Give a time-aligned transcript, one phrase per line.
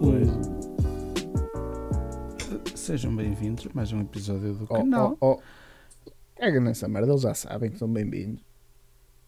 [0.00, 0.28] Pois.
[2.74, 5.16] Sejam bem-vindos a mais um episódio do Oh, canal.
[5.20, 5.32] oh,
[6.06, 6.10] oh.
[6.36, 8.42] Caga nessa merda, eles já sabem que são bem-vindos.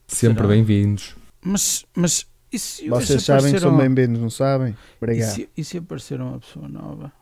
[0.08, 1.14] Sempre bem-vindos.
[1.43, 4.72] Mas, mas e se, Vocês sabem que são bem-vindos, não sabem?
[4.72, 5.34] e Obrigado.
[5.34, 7.12] se, e se aparecer uma pessoa nova?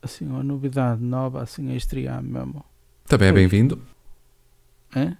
[0.00, 2.64] Assim, uma novidade nova, assim, a estrear mesmo.
[3.06, 3.82] Também é bem-vindo.
[4.94, 5.16] Hã?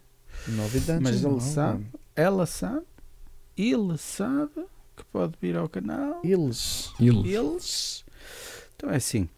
[0.48, 1.78] Novidades Mas ele não, sabe.
[1.84, 1.90] mano.
[2.14, 2.86] Ela sabe,
[3.56, 4.64] ele sabe
[4.96, 6.20] que pode vir ao canal.
[6.24, 6.92] Eles.
[6.98, 7.26] Eles.
[7.26, 8.04] Eles.
[8.76, 9.28] Então é assim.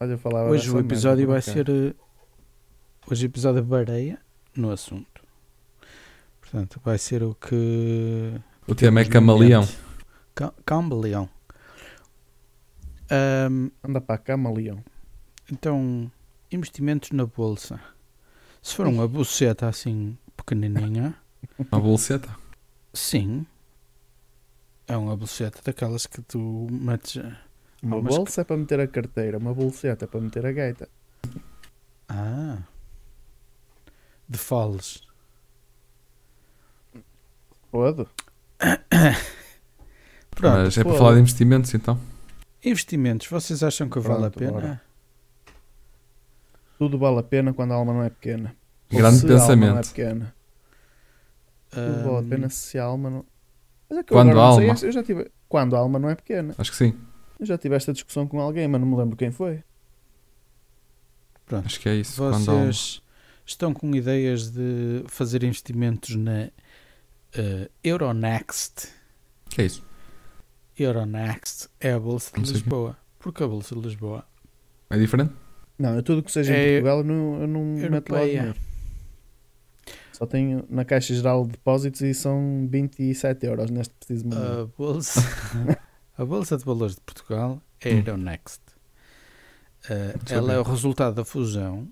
[0.00, 1.52] Olha, eu falava Hoje o episódio vai cara.
[1.52, 1.68] ser.
[1.70, 1.94] eh,
[3.10, 4.18] Hoje o episódio bareia
[4.56, 5.22] no assunto.
[6.40, 8.32] Portanto, vai ser o que.
[8.66, 9.62] O tema é camaleão.
[9.62, 9.78] momento.
[10.34, 11.28] Ca- Camaleão.
[13.10, 14.82] Ahm, Anda para cá, Leão.
[15.50, 16.10] então,
[16.50, 17.80] investimentos na bolsa.
[18.62, 21.14] Se for uma bolseta assim pequenininha,
[21.70, 22.28] Uma bolseta.
[22.92, 23.46] sim.
[24.88, 27.16] É uma bolseta daquelas que tu metes.
[27.22, 27.36] a-
[27.82, 30.88] Uma bolsa é para meter a carteira, uma bolseta é para meter a gaita.
[32.08, 32.58] Ah.
[34.28, 35.02] De foles.
[37.70, 38.06] Pode?
[40.30, 40.56] Pronto.
[40.64, 40.98] Mas é para pô.
[40.98, 41.98] falar de investimentos então.
[42.64, 44.52] Investimentos, vocês acham que vale a pena?
[44.52, 44.82] bora.
[46.78, 48.54] Tudo vale a pena quando a alma não é pequena.
[48.92, 49.88] Ou Grande se a alma não é pensamento.
[49.88, 50.34] pequena.
[51.70, 53.24] Tudo vale a pena se a alma não.
[53.88, 55.30] Mas é que eu Quando agora a não sei, alma- eu já tive.
[55.48, 56.54] Quando a alma não é pequena.
[56.58, 56.94] Acho que sim.
[57.38, 59.62] Eu já tive esta discussão com alguém, mas não me lembro quem foi.
[61.44, 61.66] Pronto.
[61.66, 62.16] Acho que é isso.
[62.20, 63.00] Vocês
[63.44, 66.48] estão com ideias de fazer investimentos na
[67.34, 68.88] eh, Euronext.
[69.48, 69.84] Que é isso?
[70.78, 72.52] Euronext é a Bolsa de.
[72.52, 72.96] Lisboa.
[73.18, 74.24] Porque a Bolsa de Lisboa
[74.90, 75.32] É diferente?
[75.78, 78.38] Não, eu tudo que seja em É Portugal eu não, eu não meto lá europeia.
[78.40, 78.58] dinheiro.
[80.16, 84.60] Só tenho na Caixa Geral de Depósitos e são 27 euros neste preciso momento.
[84.60, 85.20] A Bolsa,
[86.16, 87.98] a Bolsa de Valores de Portugal é a Hum.
[87.98, 88.60] Euronext.
[89.88, 91.86] Não ela é o resultado da fusão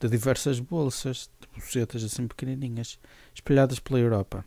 [0.00, 2.98] de diversas bolsas, de bolsetas assim pequenininhas,
[3.34, 4.44] espalhadas pela Europa.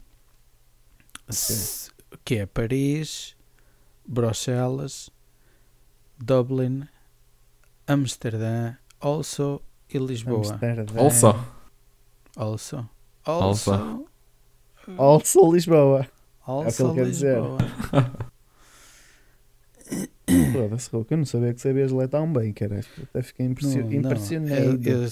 [1.29, 1.91] Se-
[2.25, 3.35] Que é Paris,
[4.05, 5.09] Bruxelas,
[6.17, 6.87] Dublin,
[7.87, 9.61] Amsterdã, also
[9.93, 10.53] e Lisboa.
[10.53, 10.99] Amsterdã.
[10.99, 11.45] Also.
[12.35, 12.89] Also.
[13.25, 13.71] Also.
[13.73, 14.05] Also.
[14.97, 16.07] Also Lisboa.
[16.45, 17.37] Also É o que ele quer dizer.
[17.41, 17.57] Lisboa.
[20.53, 22.85] Foda-se, Rouco, eu não sabia que sabias ler tão bem, caralho.
[23.03, 24.89] Até fiquei impressio- Não, não, impressionado.
[24.89, 25.09] é- é-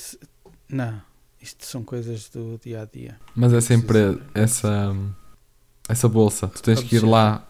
[0.70, 1.02] não,
[1.42, 3.18] isto são coisas do dia a dia.
[3.36, 4.96] Mas é sempre Preciso essa,
[5.90, 6.48] essa bolsa.
[6.48, 7.46] Tu tens A que ir lá.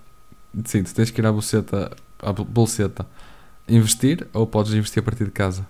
[0.66, 3.06] Sim, tu tens que ir à bolseta, à bol- bolseta
[3.68, 5.68] investir ou podes investir a partir de casa?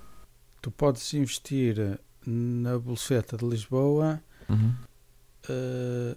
[0.61, 4.73] Tu podes investir na bolseta de Lisboa Uhum.
[5.49, 6.15] eh,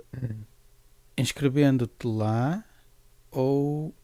[1.19, 2.65] inscrevendo-te lá
[3.31, 3.95] ou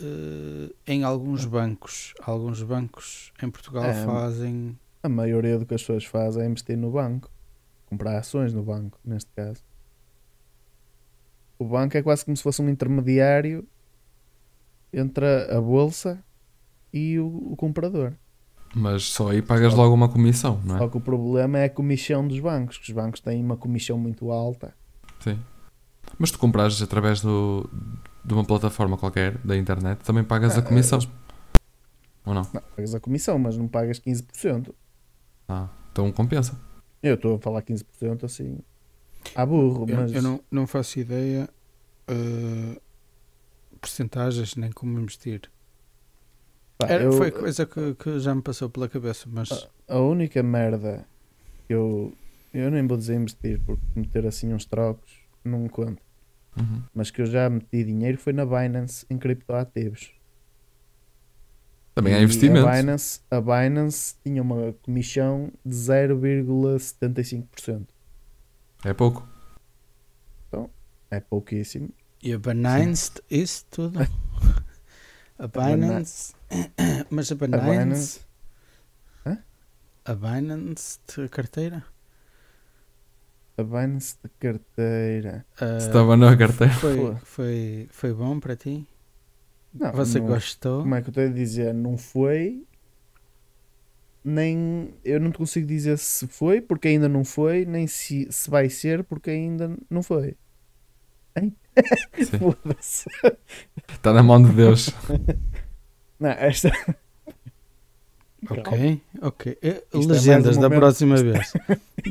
[0.00, 2.14] eh, em alguns bancos.
[2.22, 4.04] Alguns bancos em Portugal É.
[4.04, 4.78] fazem.
[5.02, 7.30] A maioria do que as pessoas fazem é investir no banco.
[7.86, 9.62] Comprar ações no banco, neste caso.
[11.58, 13.66] O banco é quase como se fosse um intermediário
[14.92, 16.24] entre a a bolsa
[16.92, 18.14] e o, o comprador.
[18.74, 20.88] Mas só aí pagas logo uma comissão, não Só é?
[20.88, 24.30] que o problema é a comissão dos bancos, que os bancos têm uma comissão muito
[24.32, 24.74] alta.
[25.20, 25.38] Sim.
[26.18, 27.68] Mas tu compras através do,
[28.24, 30.98] de uma plataforma qualquer da internet, também pagas Ah, a comissão.
[30.98, 31.08] eles-
[32.26, 32.42] Ou não?
[32.52, 34.74] Não, pagas a comissão, mas não pagas 15%.
[35.48, 36.58] Ah, então compensa.
[37.02, 38.58] Eu estou a falar 15% assim.
[39.36, 40.12] A burro, Eu, mas.
[40.12, 41.48] eu não, não faço ideia
[42.08, 42.80] eh,
[43.80, 45.42] percentagens nem como investir.
[46.78, 50.42] Pá, Era- eu- foi coisa que, que já me passou pela cabeça, mas a única
[50.42, 51.04] merda
[51.66, 52.12] que eu.
[52.52, 55.12] Eu nem vou dizer investir, porque meter assim uns trocos
[55.44, 56.00] não conta.
[56.56, 56.82] Uhum.
[56.94, 60.12] Mas que eu já meti dinheiro foi na Binance em criptoativos.
[61.96, 62.66] Também E há investimento.
[62.66, 67.86] A Binance, a Binance tinha uma comissão de 0,75%.
[68.84, 69.26] É pouco.
[71.10, 71.90] É pouquíssimo.
[72.22, 74.00] e a Binance, isso tudo.
[75.38, 76.32] A Binance,
[77.10, 78.20] mas a Binance, Binance-
[79.26, 79.38] Hã?
[80.04, 81.84] a Binance de carteira,
[83.56, 85.44] A Binance de carteira.
[85.60, 86.72] ah, Estava na carteira.
[86.74, 88.86] foi, foi, foi bom para ti?
[89.72, 90.82] Não, Você não- gostou?
[90.82, 91.74] Como é que eu estou a dizer?
[91.74, 92.64] Não foi.
[94.24, 94.94] Nem.
[95.04, 98.70] Eu não te consigo dizer se foi, porque ainda não foi, nem se, se vai
[98.70, 100.36] ser, porque ainda não foi.
[101.36, 101.54] Hein?
[103.92, 104.90] Está na mão de Deus.
[106.24, 106.72] Não, esta.
[108.50, 109.58] Ok, ok.
[109.62, 111.52] Eh, Isto é Legendas mais um da momento- próxima vez.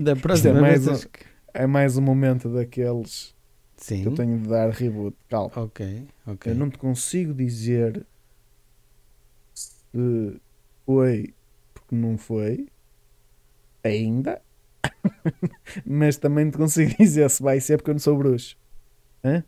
[0.01, 1.04] Da próxima mais vez.
[1.06, 1.25] um- que-
[1.56, 3.36] É mais um momento daqueles
[3.77, 4.06] que Sim.
[4.06, 5.15] eu tenho de dar reboot.
[5.30, 5.51] Calma.
[5.56, 6.51] Ok, ok.
[6.51, 8.04] Eu não te consigo dizer
[9.54, 10.39] se
[10.86, 11.33] foi
[11.75, 12.68] porque não foi,
[13.83, 14.42] ainda,
[15.86, 18.57] mas também te consigo dizer se vai ser porque eu não sou bruxo.
[19.24, 19.44] É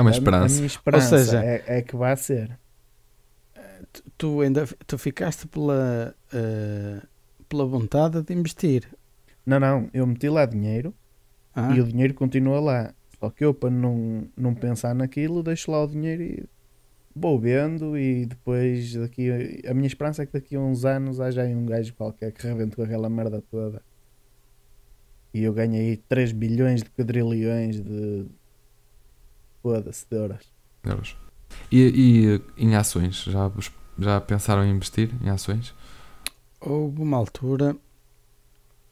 [0.00, 0.54] uma A- A, esperança.
[0.54, 2.56] minha esperança seja- é, é que vai ser.
[3.96, 7.02] Tu, tu ainda tu ficaste pela, eh,
[7.48, 8.88] pela vontade de investir.
[9.44, 10.92] Não, não, eu meti lá dinheiro
[11.54, 12.94] Ah, e o dinheiro continua lá.
[13.18, 16.44] Só que eu, para não, não pensar naquilo, deixo lá o dinheiro e
[17.14, 17.96] vou vendo.
[17.96, 19.30] E depois, daqui
[19.66, 22.46] a minha esperança é que daqui a uns anos haja aí um gajo qualquer que
[22.46, 23.82] rebente com aquela merda toda.
[25.32, 28.26] E eu ganho aí 3 bilhões de quadrilhões de.
[29.62, 30.52] Foda-se, de euros.
[30.84, 31.16] euros.
[31.70, 33.22] E, e em ações?
[33.24, 35.74] Já, vos- já pensaram em investir em ações?
[36.60, 37.76] Houve uma altura,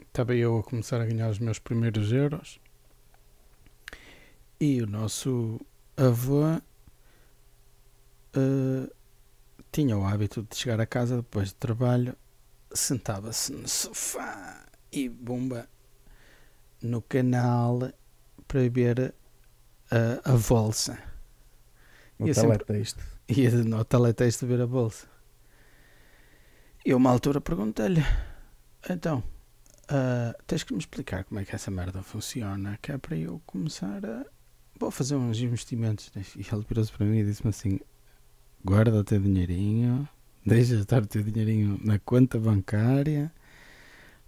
[0.00, 2.60] estava eu a começar a ganhar os meus primeiros euros
[4.60, 5.60] e o nosso
[5.96, 6.60] avô
[8.34, 8.90] eh,
[9.72, 12.16] tinha o hábito de chegar a casa depois de trabalho,
[12.72, 15.68] sentava-se no sofá e bomba
[16.82, 17.90] no canal
[18.46, 19.14] para ver
[19.90, 20.98] a, a bolsa.
[22.18, 23.02] No E eu sempre- teletexto.
[23.28, 25.06] Ia no teletexto ver a bolsa.
[26.84, 28.04] E uma altura, perguntei-lhe:
[28.88, 29.22] então,
[29.88, 33.40] ah, tens que me explicar como é que essa merda funciona, que é para eu
[33.46, 34.26] começar a.
[34.78, 36.10] Vou fazer uns investimentos.
[36.36, 37.80] E ele virou-se para mim e disse-me assim:
[38.64, 40.08] guarda o teu dinheirinho,
[40.44, 43.32] deixa estar o teu dinheirinho na conta bancária,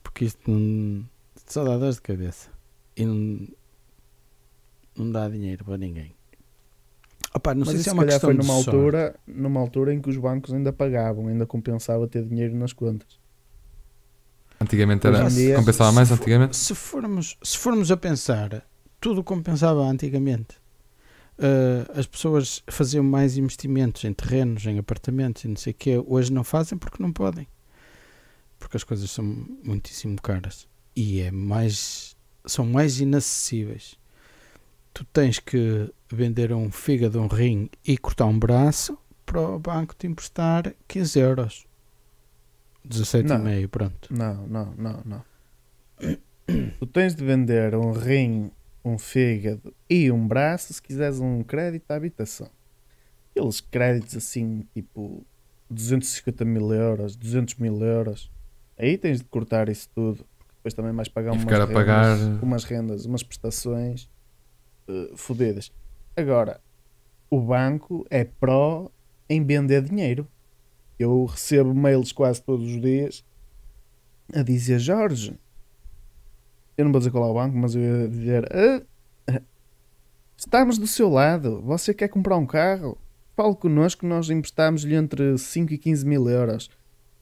[0.02, 1.08] porque isto não.
[1.46, 2.50] só dá dor de cabeça.
[2.96, 3.48] E não.
[4.96, 6.15] não dá dinheiro para ninguém.
[7.36, 8.70] Opa, não Mas sei se é uma calhar questão foi de numa sorte.
[8.70, 13.18] altura, numa altura em que os bancos ainda pagavam, ainda compensava ter dinheiro nas contas.
[14.58, 15.28] Antigamente era.
[15.28, 16.56] dia- compensava mais se for- antigamente?
[16.56, 18.66] Se formos, se formos a pensar,
[18.98, 20.56] tudo compensava antigamente.
[21.38, 26.02] Uh, as pessoas faziam mais investimentos em terrenos, em apartamentos e não sei o quê.
[26.06, 27.46] Hoje não fazem porque não podem.
[28.58, 29.22] Porque as coisas são
[29.62, 30.66] muitíssimo caras.
[30.96, 32.16] E é mais,
[32.46, 33.98] são mais inacessíveis.
[34.96, 38.96] Tu tens que vender um fígado, um rim e cortar um braço
[39.26, 41.66] para o banco te emprestar 15 euros.
[42.88, 44.08] 17,5, pronto.
[44.10, 45.22] Não, não, não, não.
[46.78, 48.50] tu tens de vender um rim,
[48.82, 52.48] um fígado e um braço se quiseres um crédito à habitação.
[53.32, 55.26] Aqueles créditos assim, tipo
[55.68, 58.30] 250 mil euros, 200 mil euros.
[58.78, 60.24] Aí tens de cortar isso tudo.
[60.56, 64.08] Depois também vais pagar umas rendas, pagar- umas rendas, umas prestações
[64.88, 65.72] eh, fodidas.
[66.16, 66.60] Agora,
[67.30, 68.90] o banco é pró
[69.28, 70.26] em vender dinheiro.
[70.98, 73.24] Eu recebo mails quase todos os dias
[74.34, 75.38] a dizer Jorge,
[76.76, 78.82] eu não vou dizer qual é o banco, mas eu ia dizer "Ah,
[79.28, 79.42] ah,
[80.36, 82.98] estamos do seu lado, você quer comprar um carro?
[83.36, 86.70] Fale connosco, nós emprestamos-lhe entre 5 e 15 mil euros.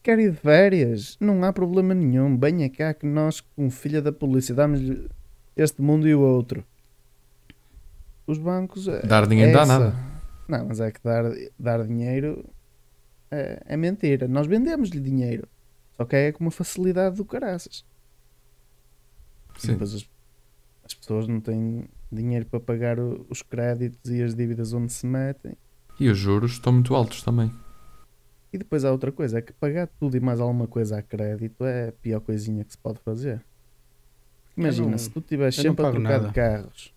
[0.01, 1.17] Quer ir de férias?
[1.19, 2.37] Não há problema nenhum.
[2.37, 5.09] Venha cá que nós, com filha da polícia, damos-lhe
[5.57, 6.63] este mundo e o outro.
[8.27, 8.87] Os bancos.
[8.87, 9.79] é- Dar dinheiro é dá essa.
[9.79, 9.95] nada.
[10.47, 11.23] Não, mas é que dar,
[11.59, 12.47] dar dinheiro
[13.31, 14.27] é, é mentira.
[14.27, 15.47] Nós vendemos-lhe dinheiro.
[15.97, 17.85] Só que é com uma facilidade do caraças.
[19.57, 19.71] E Sim.
[19.73, 20.09] depois as,
[20.83, 25.05] as pessoas não têm dinheiro para pagar o- os créditos e as dívidas onde se
[25.05, 25.53] metem.
[25.99, 27.51] E os juros estão muito altos também.
[28.51, 31.63] E depois há outra coisa, é que pagar tudo e mais alguma coisa a crédito
[31.65, 33.43] é a pior coisinha que se pode fazer.
[34.55, 36.27] Imagina, não- se tu estiveres sempre a trocar nada.
[36.27, 36.93] de carros,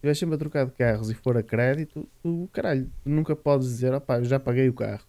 [0.00, 3.68] estiveres sempre a trocar de carros e for a crédito, tu, caralho, tu nunca podes
[3.68, 5.04] dizer, opá, eu já paguei o carro.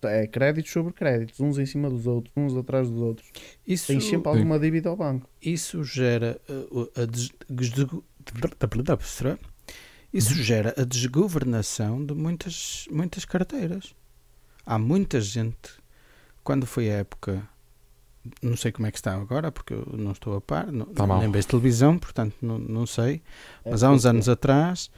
[0.00, 3.30] Tá- É créditos sobre créditos, uns em cima dos outros, uns atrás dos outros.
[3.66, 5.28] Isso, Tens sempre alguma dívida ao banco.
[5.40, 7.30] isso gera uh, o- a des-
[10.12, 13.94] isso gera a desgovernação de muitas, muitas carteiras.
[14.64, 15.70] Há muita gente,
[16.42, 17.48] quando foi a época,
[18.42, 21.20] não sei como é que está agora, porque eu não estou a par, não, mal.
[21.20, 23.22] nem vejo televisão, portanto não, não sei,
[23.64, 24.90] É mas há uns anos atrás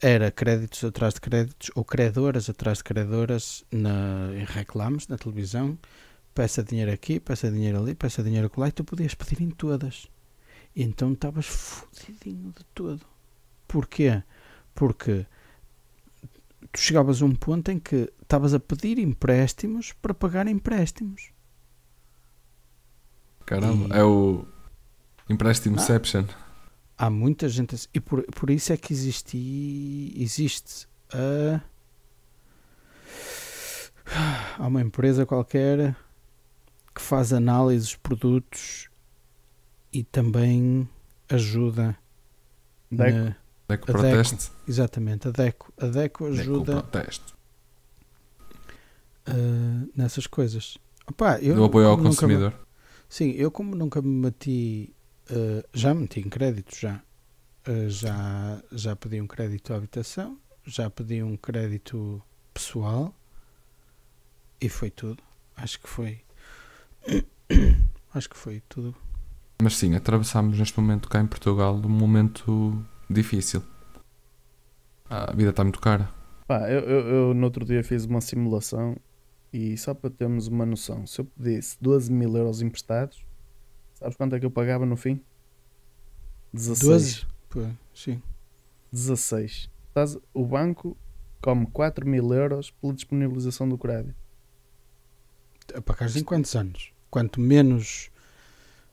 [0.00, 5.78] era créditos atrás de créditos ou credoras atrás de credoras na, em reclamos na televisão.
[6.34, 10.06] Peça dinheiro aqui, peça dinheiro ali, peça dinheiro acolá e tu podias pedir em todas.
[10.74, 13.04] E então estavas fodidinho de tudo.
[13.68, 14.22] Porquê?
[14.74, 15.26] Porque
[16.72, 21.30] tu chegavas a um ponto em que estavas a pedir empréstimos para pagar empréstimos.
[23.50, 24.44] Caramba, E- é o
[25.28, 25.82] empréstimo Ah.
[25.82, 26.24] Inception.
[26.96, 31.60] Há muita gente assim, e por, por isso é que existe, existe a,
[34.58, 35.96] há uma empresa qualquer
[36.94, 38.88] que faz análise dos produtos
[39.92, 40.88] e também
[41.28, 41.96] ajuda
[42.90, 43.16] Deco.
[43.18, 43.36] na-
[43.68, 44.50] Deco A Proteste.
[44.68, 47.34] exatamente a Deco a Deco Deco ajuda Proteste.
[49.26, 50.76] ah, nessas coisas.
[51.08, 52.52] Opá, eu do apoio ao consumidor.
[53.10, 54.94] Sim, eu como nunca me meti,
[55.28, 57.02] ah, já me meti em crédito, já.
[57.66, 58.62] Ah, já.
[58.72, 62.22] Já pedi um crédito à habitação, já pedi um crédito
[62.54, 63.14] pessoal
[64.60, 65.22] e foi tudo.
[65.56, 66.22] Acho que foi.
[68.14, 68.96] Acho que foi tudo.
[69.62, 73.62] Mas sim, atravessamos neste momento cá em Portugal um momento difícil.
[75.08, 76.10] A vida está muito cara.
[76.46, 78.96] Pá, eu, eu, eu no outro dia fiz uma simulação
[79.52, 83.24] e só para termos uma noção, se eu pedisse 12 mil euros emprestados,
[83.94, 85.20] sabes quanto é que eu pagava no fim?
[86.52, 86.80] 16.
[86.82, 87.26] 12?
[87.48, 88.22] Pô, sim.
[88.92, 89.70] 16.
[89.88, 90.96] Estás- o banco
[91.40, 94.14] come 4 mil euros pela disponibilização do crédito.
[95.74, 96.92] A pagares em quantos anos?
[97.10, 98.10] Quanto menos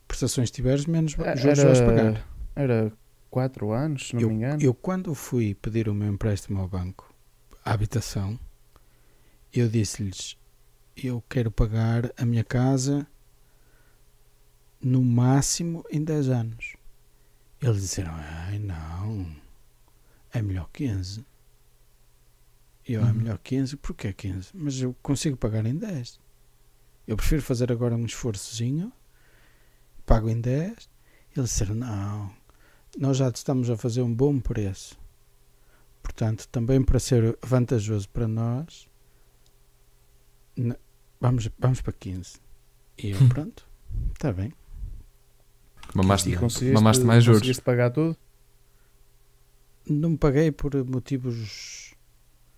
[0.06, 2.26] prestações tiveres, menos É, juros vais pagar.
[2.54, 2.92] Era
[3.30, 4.62] 4 anos, se não eu, me engano.
[4.62, 7.12] eu, quando fui pedir o meu empréstimo ao banco,
[7.64, 8.38] à habitação,
[9.52, 10.36] eu disse-lhes:
[11.00, 13.06] Eu quero pagar a minha casa
[14.80, 16.76] no máximo em 10 anos.
[17.60, 19.30] Eles disseram: Ai não,
[20.32, 21.24] é melhor 15.
[22.88, 23.14] E eu, é Uhum.
[23.14, 23.76] melhor 15?
[23.76, 24.50] Porquê 15?
[24.54, 26.18] Mas eu consigo pagar em 10.
[27.06, 28.92] Eu prefiro fazer agora um esforçozinho,
[30.04, 30.88] pago em 10.
[31.36, 32.34] Eles disseram: Não,
[32.98, 34.98] nós já estamos a fazer um bom preço.
[36.02, 38.88] Portanto, também para ser vantajoso para nós,
[41.20, 42.38] vamos, vamos para 15.
[42.98, 43.66] E eu, pronto,
[44.14, 44.52] está bem.
[45.94, 47.40] Mamaste, E conseguiste, mamaste mais juros.
[47.40, 48.16] conseguiste pagar tudo?
[49.88, 51.94] Não paguei por motivos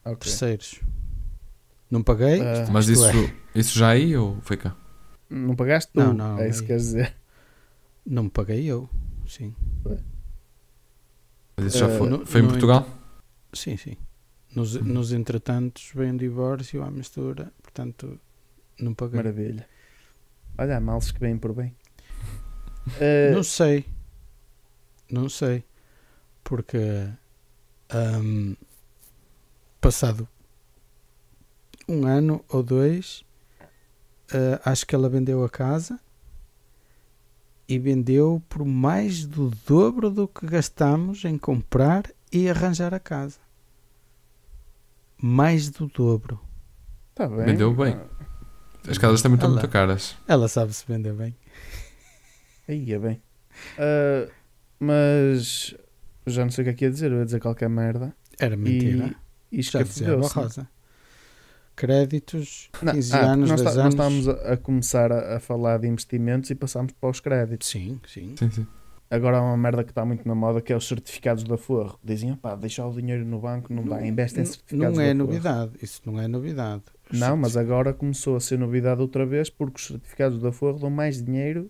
[0.04, 0.18] Ok.
[0.20, 0.80] terceiros.
[1.90, 2.40] Não paguei.
[2.40, 4.74] Ah, Mas isto isso, é, isso já aí ou foi cá?
[5.28, 6.00] Não pagaste tu?
[6.00, 7.14] Não, não, É isso que queres dizer.
[8.06, 8.88] não me paguei eu.
[9.28, 9.54] Sim,
[11.56, 12.86] Mas isso já Eh, foi, no- foi em no Portugal?
[13.52, 13.96] sim, sim.
[14.56, 14.82] Nos, Hum.
[14.82, 18.18] nos entretantos veio um divórcio à mistura, portanto,
[18.80, 19.16] não paguei.
[19.16, 19.68] Maravilha.
[20.58, 21.74] Olha, há males que vêm por bem.
[22.98, 23.84] Eh, Não sei.
[25.10, 25.62] Não sei.
[26.42, 26.78] Porque
[27.90, 28.54] ahm,
[29.80, 30.26] passado
[31.86, 33.24] um ano ou dois,
[34.32, 36.00] ah, acho que ela vendeu a casa
[37.68, 43.38] e vendeu por mais do dobro do que gastamos em comprar e arranjar a casa.
[45.22, 46.40] Mais do dobro.
[47.14, 47.44] tá bem.
[47.46, 47.96] Vendeu bem.
[48.88, 50.16] As casas também estão muito caras.
[50.26, 51.34] Ela sabe se vender bem.
[52.68, 53.22] Aí é bem.
[53.78, 54.28] Ah,
[54.78, 55.74] mas
[56.26, 57.10] já não sei o que é que ia dizer.
[57.12, 58.14] Eu ia dizer qualquer merda.
[58.38, 59.14] Era mentira.
[59.52, 60.34] E Já dizia a escafedeu-se.
[60.34, 60.68] Rosa.
[61.76, 63.94] Créditos, Não, 15 ah, anos, nós, 10 tá- nós anos.
[63.94, 67.68] estávamos a, a começar a, a falar de investimentos e passámos para os créditos.
[67.68, 68.34] Sim, sim.
[68.36, 68.66] Sim, sim.
[69.10, 71.98] Agora há uma merda que está muito na moda que é os certificados da Forro.
[72.02, 75.14] Dizem, pá, deixar o dinheiro no banco não dá, investe em certificados Não é da
[75.18, 75.26] Forro.
[75.32, 76.82] novidade, isso não é novidade.
[77.12, 80.78] Os Não, mas agora começou a ser novidade outra vez porque os certificados da Forro
[80.78, 81.68] dão mais dinheiro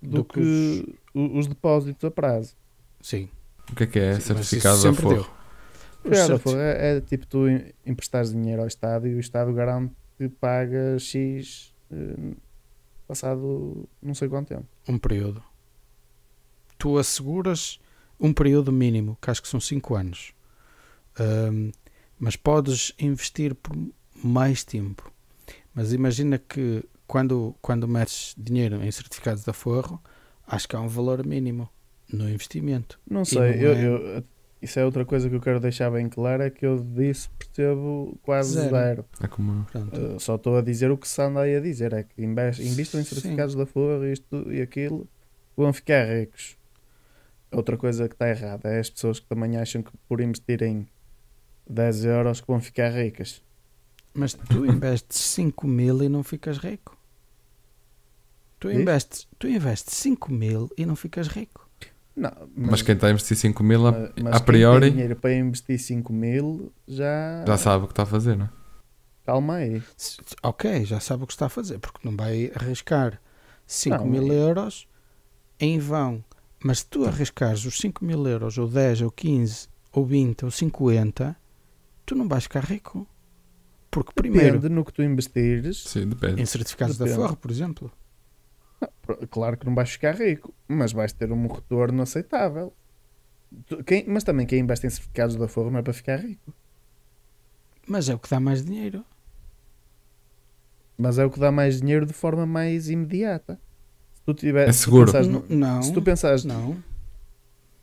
[0.00, 2.54] do, Do que que, o- os depósitos a prazo.
[3.00, 3.28] Sim,
[3.72, 5.16] O que é que é sim, certificado da Forro?
[5.16, 9.14] Os Certificado da certi- Forro é, é tipo tu em- emprestares dinheiro ao Estado e
[9.16, 12.14] o Estado garante que paga X eh,
[13.08, 14.66] passado não sei quanto tempo.
[14.88, 15.42] Um período.
[16.80, 17.78] Tu asseguras
[18.18, 20.32] um período mínimo, que acho que são 5 anos.
[21.18, 21.72] Ahm,
[22.18, 23.76] mas podes investir por
[24.24, 25.12] mais tempo.
[25.74, 30.00] Mas imagina que quando, quando metes dinheiro em certificados da Forro,
[30.46, 31.68] acho que há um valor mínimo
[32.10, 32.98] no investimento.
[33.08, 34.24] Não sei, não eu, é- eu-
[34.62, 38.18] isso é outra coisa que eu quero deixar bem claro, é que eu disse percebo
[38.22, 38.70] quase Zero.
[38.70, 39.04] zero.
[39.22, 39.66] É como.
[39.74, 42.60] Uh, só estou a dizer o que se anda aí a dizer, é que invest-
[42.62, 43.14] investam em Sim.
[43.14, 45.06] certificados da Forra, isto e aquilo,
[45.54, 46.56] vão ficar ricos.
[47.52, 50.86] Outra coisa que está errada é as pessoas que também acham que por investirem
[51.68, 53.42] 10 euros que vão ficar ricas.
[54.14, 56.96] Mas tu investes 5 mil e não ficas rico.
[58.58, 61.68] Tu investes, tu investes 5 mil e não ficas rico.
[62.14, 64.90] Não, Mas quem está a investir 5 mil, a, mas- mas a quem priori, tem
[64.92, 68.50] dinheiro para investir 5 mil já, já sabe o que está a fazer, não é?
[69.24, 69.82] calma aí.
[70.42, 73.20] Ok, já sabe o que está a fazer, porque não vai arriscar
[73.66, 74.86] 5 Não, mil euros
[75.58, 76.22] em vão.
[76.62, 80.50] Mas se tu arriscares os 5 mil euros, ou 10, ou 15, ou 20, ou
[80.50, 81.36] 50,
[82.04, 83.06] tu não vais ficar rico.
[83.90, 85.82] Porque primeiro, Depende no que tu investires.
[85.84, 86.40] Sim, depende.
[86.42, 87.22] em certificados da Depende.
[87.22, 87.92] Forro, por exemplo,
[89.02, 92.72] Pr- Claro que não vais ficar rico, mas vais ter um retorno aceitável.
[93.86, 96.54] Quem- mas também quem investe em certificados da Forra não é para ficar rico.
[97.88, 99.04] mas é o que dá mais dinheiro.
[100.96, 103.58] Mas é o que dá mais dinheiro de forma mais imediata.
[104.30, 105.06] Se tu, tiver, É se tu seguro.
[105.06, 106.76] pensares N- no- não, se tu pensares, não.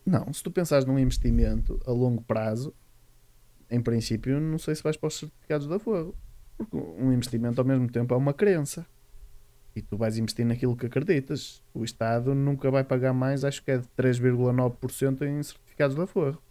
[0.06, 2.74] não, se tu pensares num investimento a longo prazo,
[3.70, 6.16] em princípio, não sei se vais para os certificados da Forro.
[6.58, 8.86] Porque um investimento ao mesmo tempo é uma crença.
[9.75, 11.62] E tu vais investir naquilo que acreditas.
[11.74, 16.42] O Estado nunca vai pagar mais, acho que é de 3,9% em certificados da Forro.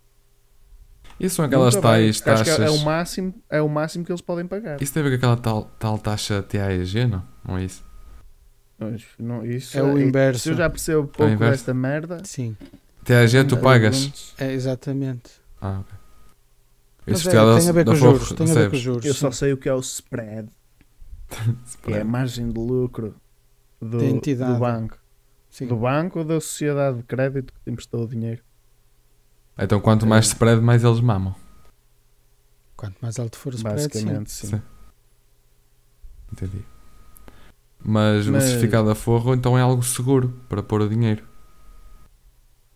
[1.18, 2.60] Isso são aquelas Nunca vai, tais acho que taxas.
[2.60, 4.80] é, o máximo, é o máximo que eles podem pagar.
[4.82, 7.26] Isso tem a ver com aquela tal, tal taxa TAEG, não?
[7.44, 7.84] Não é isso?
[8.78, 10.40] Mas não- isso É o inverso.
[10.40, 11.52] Se eu já percebo pouco inverso.
[11.52, 12.22] desta merda.
[12.24, 12.56] Sim,
[13.04, 14.34] TAEG tu eh, pagas.
[14.38, 15.30] é exatamente.
[15.60, 15.98] Ah, ok.
[17.14, 18.32] Isso é, tem a ver com os juros.
[18.32, 19.04] Tem a ver com juros.
[19.04, 19.38] Eu só sim.
[19.38, 20.48] sei o que é o spread,
[21.82, 23.14] que é a margem de lucro
[23.80, 24.98] do, do banco.
[25.50, 25.68] Sim.
[25.68, 28.42] Do banco ou da sociedade de crédito que te emprestou o dinheiro.
[29.58, 30.28] Então quanto mais É.
[30.28, 31.34] spread, mais eles mamam.
[32.76, 33.88] Quanto mais alto for o spread, sim.
[33.88, 34.46] Basicamente, sim.
[34.48, 34.62] Sim.
[36.32, 36.62] Entendi.
[37.82, 41.24] Mas, Mas- o certificado da Forro então é algo seguro para pôr o dinheiro.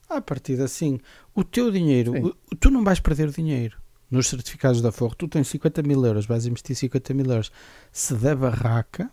[0.09, 0.99] À partida, sim.
[1.35, 3.77] O teu dinheiro, o- tu não vais perder o dinheiro.
[4.11, 7.53] Nos certificados da Forro, tu tens 50 mil euros, vais investir 50 mil euros.
[7.93, 9.09] Se der barraca,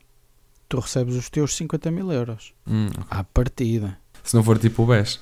[0.67, 2.53] tu recebes os teus 50 mil euros.
[2.67, 3.06] Hum, ok.
[3.12, 3.98] À partida.
[4.24, 5.20] Se não for tipo o BES.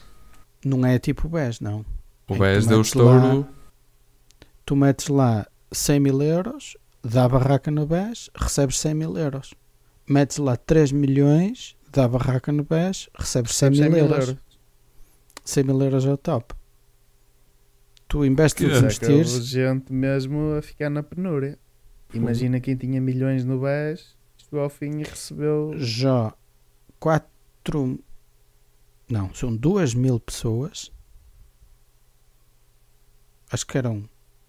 [0.64, 1.86] Não é tipo o BES, não.
[2.30, 3.46] O É BES deu estouro.
[4.66, 9.54] Tu metes lá 100 mil euros, dá barraca no BES, recebes 100 mil euros.
[10.08, 14.28] Metes lá 3 milhões, dá barraca no BES, recebes 100 mil, 100 mil euros.
[14.28, 14.44] euros.
[15.44, 16.54] 100 mil euros é o top.
[18.08, 21.58] Tu investes Que é que investires, gente mesmo a ficar na penúria.
[22.14, 25.74] Imagina quem tinha milhões no BES, chegou ao fim e recebeu.
[25.78, 26.34] já
[27.00, 28.00] 4.
[29.10, 30.92] Não, são 2 mil pessoas.
[33.52, 34.08] Acho que eram,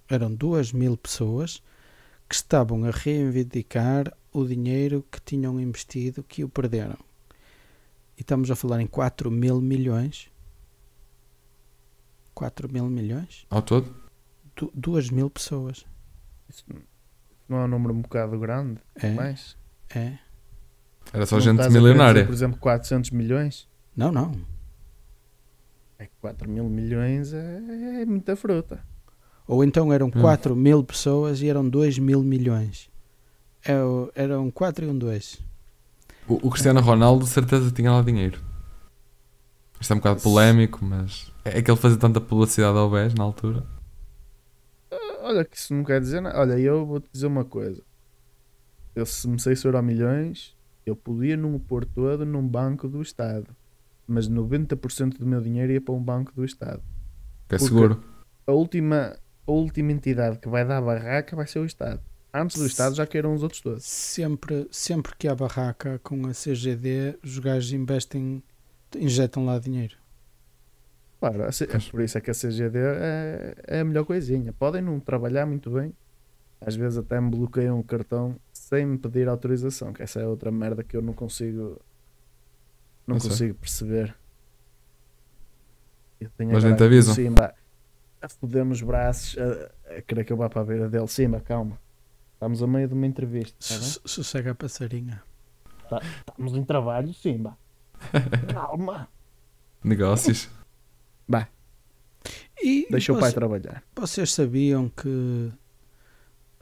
[0.08, 1.62] eram 2 mil pessoas
[2.28, 6.96] que estavam a reivindicar o dinheiro que tinham investido que o perderam.
[8.16, 10.30] E estamos a falar em 4 mil milhões.
[12.34, 13.46] 4 mil milhões?
[13.50, 13.94] Ao todo?
[14.74, 15.84] 2 mil pessoas.
[16.48, 16.64] Isso
[17.48, 19.56] não é um número um bocado grande, É, mas.
[19.94, 20.18] é.
[21.12, 22.14] Era só não gente milionária.
[22.22, 23.68] dizer, por exemplo, 400 milhões.
[23.96, 24.32] Não, não.
[25.98, 28.82] É que 4 mil milhões é, é muita fruta.
[29.46, 30.20] Ou então eram Hum.
[30.20, 32.90] 4 mil pessoas e eram 2 mil milhões.
[33.68, 35.40] É o- eram 4 e um 2.
[36.28, 38.40] O, o Cristiano Ronaldo, de certeza, tinha lá dinheiro.
[39.80, 43.24] Isto é um bocado polémico, mas é que ele fazia tanta publicidade ao BES na
[43.24, 43.64] altura.
[45.20, 46.38] Olha, que isso não quer dizer nada.
[46.38, 47.82] Olha, eu vou-te dizer uma coisa.
[48.94, 53.02] Eu, se me sei euro milhões, eu podia não o pôr todo num banco do
[53.02, 53.48] Estado.
[54.06, 56.80] Mas 90% do meu dinheiro ia para um banco do Estado.
[57.48, 58.02] Que é Porque- seguro.
[58.46, 62.00] A última, a última entidade que vai dar barraca vai ser o Estado.
[62.32, 63.84] Antes do Estado já queiram os outros todos.
[63.84, 68.42] Sempre, sempre que há barraca com a CGD, os gajos investem,
[68.94, 69.96] injetam lá dinheiro.
[71.18, 71.88] Claro, a Pois.
[71.88, 74.52] por isso é que a CGD é, é a melhor coisinha.
[74.52, 75.94] Podem não trabalhar muito bem.
[76.60, 80.50] Às vezes até me bloqueiam o cartão sem me pedir autorização, que essa é outra
[80.50, 81.80] merda que eu não consigo
[83.06, 83.30] não Eu sei.
[83.30, 84.14] consigo perceber.
[86.20, 87.12] Eu tenho Mas nem te avisam.
[87.12, 87.54] o Simba
[88.20, 91.06] a foder nos braços, a, a querer que eu vá para a beira dele.
[91.08, 91.78] Simba, calma.
[92.36, 93.56] Estamos a meio de uma entrevista.
[93.58, 95.22] Tá Sossega a passarinha.
[96.28, 97.56] Estamos em trabalho, Simba.
[98.52, 99.08] Calma.
[99.82, 100.48] Negócios.
[102.62, 103.82] E Deixa o pai você- trabalhar.
[103.94, 105.52] vocês sabiam que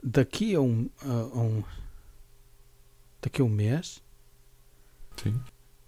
[0.03, 1.63] daqui a um, a um-
[3.21, 4.03] daqui a um mês
[5.17, 5.41] Sim.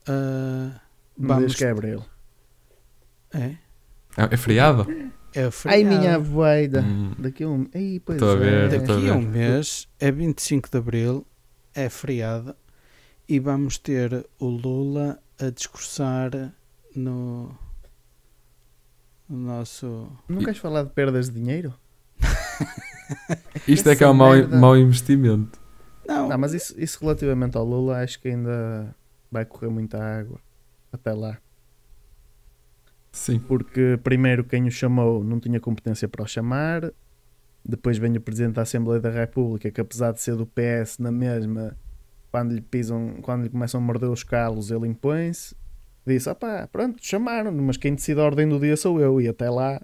[0.08, 2.04] Não vamos diz que é abril.
[3.34, 3.58] é,
[4.18, 4.88] É, é feriado?
[5.42, 6.82] É Ai, minha voida.
[6.82, 7.68] Hum, Daqui a um.
[7.74, 8.66] Ai, pois Estou a ver, é.
[8.66, 11.26] a Daqui a um mês é 25 de Abril,
[11.74, 12.56] é feriado
[13.30, 16.54] e vamos ter o Lula a discursar
[16.96, 17.56] no,
[19.30, 20.12] no nosso.
[20.28, 21.74] Não queres falar de perdas de dinheiro?
[23.68, 25.60] Isto é que é um mau, mau investimento.
[26.08, 28.96] Não, Não, mas isso, isso relativamente ao Lula, acho que ainda
[29.30, 30.40] vai correr muita água
[30.92, 31.38] até lá.
[33.34, 33.40] Sim.
[33.40, 36.92] Porque primeiro quem o chamou não tinha competência para o chamar.
[37.64, 41.12] Depois vem o Presidente da Assembleia da República, que apesar de ser do PS na
[41.12, 41.76] mesma,
[42.32, 45.54] quando lhe pisam, quando lhe começam a morder os calos, ele impõe-se.
[46.06, 49.20] Disse, opá, pronto, chamaram-no, mas quem decide a ordem do dia sou eu.
[49.20, 49.82] E até lá,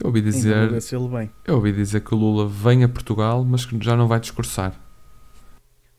[0.00, 1.30] Eu ouvi ainda dizer, vou ver se ele vem.
[1.46, 4.74] eu ouvi dizer que o Lula vem a Portugal, mas que já não vai discursar.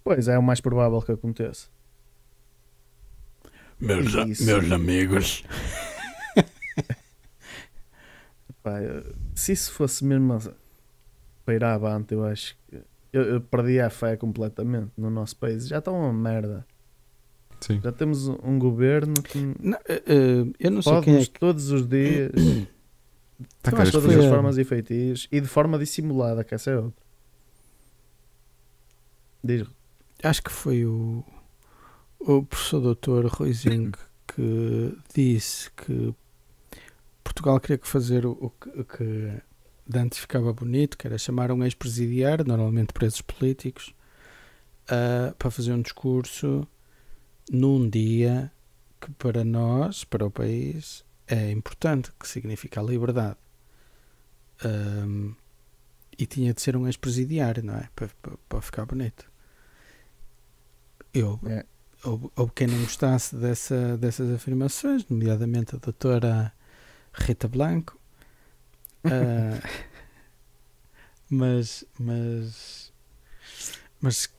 [0.04, 1.68] Pois, é o mais provável que aconteça.
[3.80, 5.44] meus, a- meus amigos.
[8.64, 8.80] Pá,
[9.36, 10.38] se isso fosse mesmo
[11.46, 15.68] para ir avante, eu acho que eu, eu perdi a fé completamente no nosso país.
[15.68, 16.66] Já está uma merda.
[17.60, 17.80] Sim.
[17.84, 21.40] Já temos um governo que Não, eh, eh, eu não sei quem é que.
[21.40, 22.68] todos os dias, vez
[23.88, 27.02] de todas as formas e feitios e de forma dissimulada, que essa é outra.
[29.44, 29.68] Diz,
[30.24, 31.24] acho que foi o,
[32.20, 33.92] o professor doutor Ruizinho
[34.28, 36.16] que disse que
[37.34, 39.42] Portugal queria que fazer o, o que, o que
[39.88, 43.94] de antes ficava bonito, que era chamar um ex-presidiário, normalmente presos políticos,
[44.90, 46.68] ah, para fazer um discurso
[47.50, 48.52] num dia
[49.00, 53.38] que para nós, para o país, é importante, que significa a liberdade.
[54.64, 55.34] Ahm,
[56.18, 57.90] e tinha de ser um ex-presidiário, não é?
[57.96, 59.26] Para, para, para ficar bonito.
[61.14, 61.66] Eu, É.
[62.04, 66.54] houve, houve quem não gostasse dessa, dessas afirmações, nomeadamente a doutora
[67.14, 68.00] Rita Blanco.
[69.04, 69.60] Ah,
[71.30, 72.92] mas, mas,
[74.00, 74.30] mas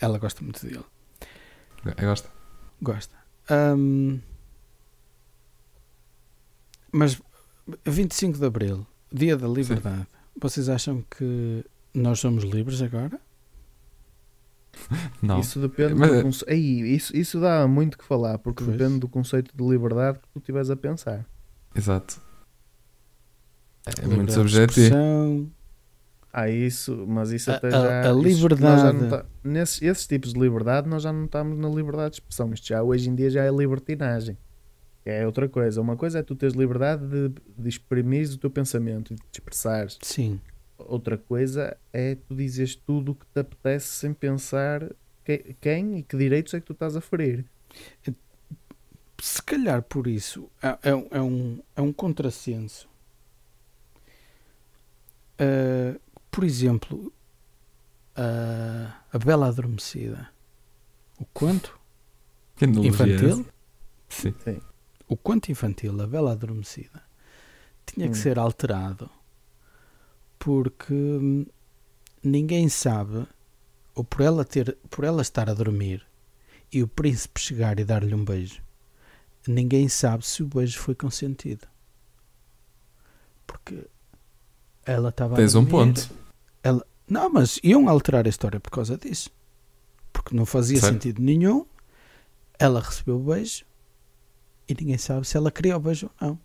[0.00, 0.84] ela gosta muito dele.
[1.84, 2.30] Eu gosto.
[2.80, 3.14] Gosta.
[3.50, 4.18] Ahm,
[6.92, 7.20] mas
[7.84, 10.06] 25 de Abril, Dia da Liberdade,
[10.40, 13.20] vocês acham que nós somos livres agora?
[15.22, 15.38] Não.
[15.40, 16.44] Isso depende Mas- do conce...
[16.48, 18.76] Aí, isso, isso dá muito que falar, porque Pois.
[18.76, 21.24] depende do conceito de liberdade que tu estiveres a pensar.
[21.74, 22.20] Exato.
[24.02, 24.80] É muito subjetivo.
[24.86, 25.50] expressão.
[26.32, 28.00] Ah, isso, mas isso A- até a- já.
[28.10, 28.98] a isso- liberdade.
[28.98, 32.52] não tá- nesses esses tipos de liberdade, nós já não estamos na liberdade de expressão.
[32.52, 34.36] Isto já hoje em dia já é libertinagem.
[35.04, 35.80] É outra coisa.
[35.80, 39.34] Uma coisa é tu teres liberdade de, de exprimir o teu pensamento e de te
[39.38, 39.98] expressares.
[40.02, 40.40] Sim.
[40.78, 44.90] Outra coisa é tu dizeres tudo o que te apetece sem pensar
[45.24, 47.44] que- quem e que direitos é que tu estás a ferir.
[49.20, 52.88] Se calhar por isso é, é um- é um, é um contrassenso.
[55.38, 55.98] Ah,
[56.30, 57.12] por exemplo,
[58.16, 60.28] a- a Bela Adormecida.
[61.18, 61.24] O
[62.56, 63.46] Que analogia é infantil?
[64.08, 64.34] Sim.
[65.08, 67.02] o conto infantil, a Bela Adormecida,
[67.86, 68.22] tinha que Hum.
[68.22, 69.08] ser alterado
[70.38, 71.46] porque
[72.22, 73.26] ninguém sabe,
[73.94, 76.04] ou por ela, ter, por ela estar a dormir
[76.72, 78.62] e o príncipe chegar e dar-lhe um beijo,
[79.46, 81.66] ninguém sabe se o beijo foi consentido.
[83.46, 83.86] Porque
[84.84, 86.10] ela estava a Tens um ponto.
[87.06, 89.30] Não, mas iam alterar a história por causa disso.
[90.12, 90.92] Porque não fazia Certo.
[90.94, 91.66] sentido nenhum.
[92.58, 93.64] Ela recebeu o beijo
[94.66, 96.38] e ninguém sabe se ela queria o beijo ou não.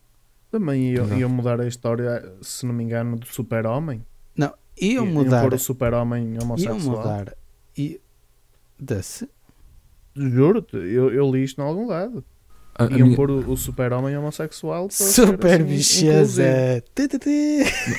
[0.51, 4.03] Também iam, iam mudar a história, se não me engano, do super-homem.
[4.35, 5.43] Não, iam Iam mudar.
[5.43, 6.97] pôr o super-homem Iam homossexual.
[6.97, 7.37] mudar.
[7.77, 8.01] E
[8.77, 9.29] desse.
[10.15, 12.25] Juro-te, eu, eu li isto em algum lado.
[12.79, 16.43] A, a Iam minha- pôr o, o super-homem homossexual Super assim, bicheza.
[16.95, 17.07] tê.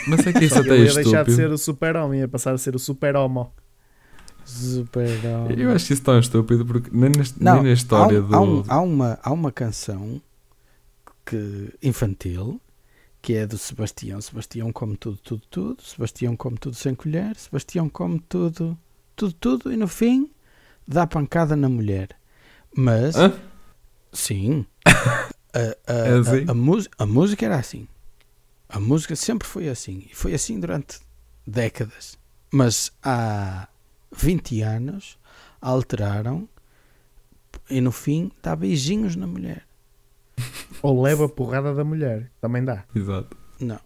[0.09, 1.37] Mas é que isso até é ia deixar de estúpido.
[1.37, 3.53] ser o super-homem, ia passar a ser o super-homo.
[4.45, 5.07] Super
[5.57, 8.35] Eu acho isso tão estúpido porque nem, neste- Não, nem na história há, um- do.
[8.35, 10.21] há um- há uma, há uma canção
[11.25, 12.61] que, infantil
[13.23, 14.19] que é do Sebastião.
[14.21, 15.83] Sebastião come tudo, tudo, tudo.
[15.83, 17.37] Sebastião come tudo sem colher.
[17.37, 18.77] Sebastião come tudo,
[19.15, 19.73] tudo, tudo.
[19.73, 20.31] E no fim
[20.89, 22.09] dá pancada na mulher.
[22.75, 23.33] Mas, Hã?
[24.13, 26.47] Sim, a, a, É assim?
[26.99, 27.87] a, a música era assim.
[28.69, 30.07] A música sempre foi assim.
[30.11, 31.01] E foi assim durante
[31.47, 32.19] décadas.
[32.53, 33.69] Mas há
[34.13, 35.19] 20 anos
[35.61, 36.49] alteraram
[37.69, 39.67] e no fim dá beijinhos na mulher.
[40.83, 42.31] Ou leva a porrada da mulher.
[42.41, 42.85] Também dá.
[42.95, 43.37] Exato.
[43.61, 43.79] Não,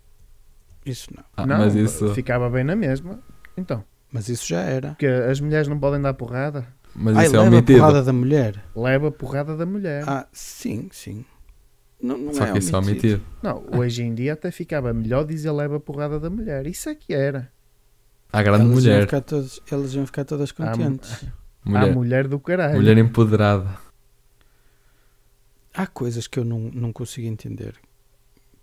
[0.85, 1.25] isso não.
[1.37, 2.15] Ah, não, mas isso.
[2.15, 3.19] ficava bem na mesma.
[3.57, 4.91] Então, Mas isso já era.
[4.91, 6.67] porque as mulheres não podem dar porrada.
[6.95, 7.79] Mas Ai, isso é leva a omitido.
[7.79, 8.65] porrada da mulher.
[8.77, 10.05] Leva a porrada da mulher.
[10.07, 11.25] Ah, sim, sim.
[12.01, 13.23] Não, não Só é que isso é omitido.
[13.43, 16.67] Não, hoje em dia até ficava melhor dizer leva a porrada da mulher.
[16.67, 17.51] Isso é que era.
[18.33, 19.01] Há grande Elas iam, mulher.
[19.03, 21.25] ficar todos, elas iam ficar todas contentes.
[21.25, 22.75] A Mulher, mulher do caralho.
[22.77, 23.79] mulher empoderada.
[25.73, 27.75] Há coisas que eu não, não consigo entender.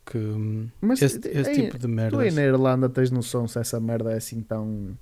[0.06, 3.60] Que hum, Mas este, este ei, tipo de tu aí na Irlanda tens noção se
[3.60, 4.98] essa merda é assim tão.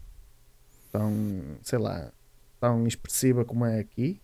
[0.92, 1.13] tão.
[1.62, 2.12] sei lá.
[2.60, 4.19] Tão expressiva como é aqui?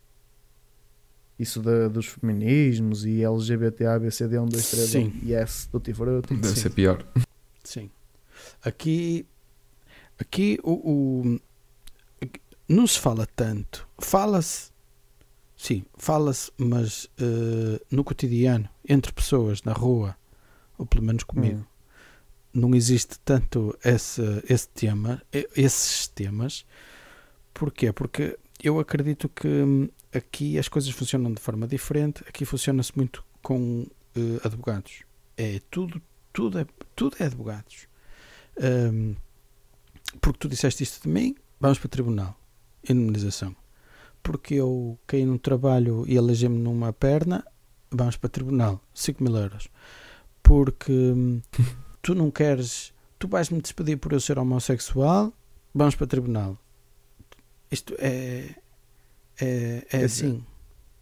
[1.38, 5.14] Isso da- dos feminismos e LGBT, ABCD, 1, 2, 3, Sim.
[5.26, 6.34] yes, tutti frutti.
[6.36, 6.62] Deve Sim.
[6.62, 7.06] ser pior.
[7.64, 7.90] Sim.
[8.64, 9.26] Aqui,
[10.18, 10.72] aqui o,
[11.34, 11.40] o-
[12.70, 13.88] não se fala tanto.
[14.00, 14.72] Fala-se,
[15.58, 20.16] sim, fala-se, mas eh, no cotidiano, entre pessoas, na rua,
[20.78, 21.66] ou pelo menos comigo, Hum.
[22.62, 25.22] não existe tanto esse, esse tema,
[25.56, 26.66] esses temas.
[27.56, 27.94] Porquê?
[27.94, 32.22] Porque eu acredito que hum, aqui as coisas funcionam de forma diferente.
[32.28, 35.04] Aqui funciona-se muito com eh, advogados.
[35.38, 36.02] É tudo,
[36.34, 37.88] tudo é, tudo é advogados.
[38.62, 39.16] Hum,
[40.22, 42.38] porque tu disseste isto de mim, vamos para o tribunal.
[42.90, 43.56] Indemnização.
[44.22, 47.46] Porque eu caí num trabalho e elegei-me numa perna,
[47.90, 48.82] vamos para o tribunal.
[48.94, 49.70] 5 mil euros.
[50.44, 51.42] Porque hum,
[52.02, 55.34] tu não queres, tu vais-me despedir por eu ser homossexual,
[55.74, 56.60] vamos para o tribunal.
[57.72, 58.56] Isto é.
[59.40, 60.46] É, é assim.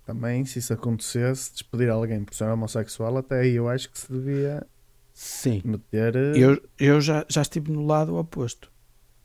[0.06, 4.12] Também, se isso acontecesse, despedir alguém por ser homossexual, até aí eu acho que se
[4.12, 4.66] devia
[5.14, 5.62] Sim.
[5.64, 6.16] meter.
[6.16, 8.70] eh, Eu, eu já, já estive no lado oposto.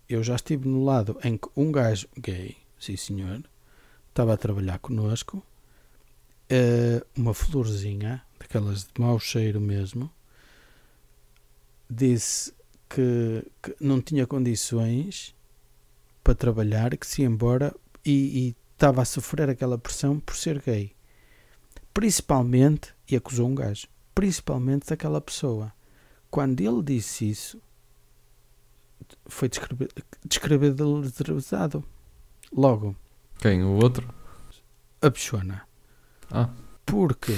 [0.08, 3.42] Eu já estive no lado em que um gajo gay, sim senhor,
[4.08, 5.44] estava a trabalhar connosco,
[6.48, 10.10] eh, uma florzinha, daquelas de mau cheiro mesmo,
[11.90, 12.52] disse
[12.88, 15.34] que, que não tinha condições
[16.22, 20.92] para trabalhar, que se ia embora e, estava a sofrer aquela pressão por ser gay.
[21.92, 25.72] Principalmente, e acusou um gajo, principalmente daquela pessoa.
[26.30, 27.60] Quando ele disse isso,
[29.26, 29.48] foi
[30.24, 31.84] descredibilizado.
[32.52, 32.94] Logo,
[33.38, 33.62] Quem?
[33.64, 34.12] O outro?
[35.00, 35.62] a bichona.
[36.30, 36.50] Ah.
[36.84, 37.36] Porque,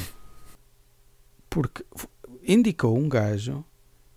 [1.48, 1.84] porque
[2.46, 3.64] indicou um gajo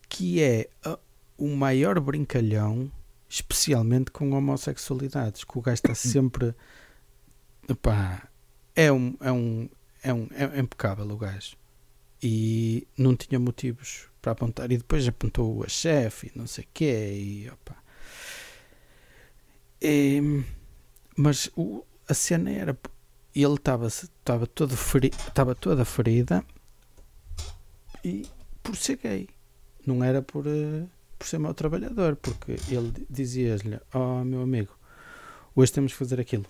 [0.10, 1.00] que é a-
[1.38, 2.92] o maior brincalhão,
[3.34, 6.54] especialmente com homossexualidades, que o gajo está sempre.
[7.68, 8.28] Epá,
[8.76, 9.70] é um, é um,
[10.04, 11.58] é um, é impecável o gajo.
[12.22, 14.72] E não tinha motivos para apontar.
[14.72, 17.14] E depois apontou a chefe e não sei o quê.
[17.14, 17.76] E, opá.
[19.82, 20.44] E,
[21.18, 22.78] mas o, a cena era
[23.36, 23.90] ele estava
[24.46, 26.46] todo feri, estava toda ferida
[28.06, 28.28] e
[28.62, 29.28] por ser gay
[29.86, 30.86] não era por eh,
[31.24, 34.78] por ser mau trabalhador porque ele di- dizia-lhe oh meu amigo
[35.56, 36.46] hoje temos que fazer aquilo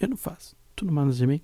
[0.00, 1.40] eu não faço tu não mandas a mim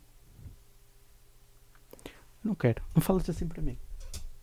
[2.43, 3.79] não quero não falas assim para mim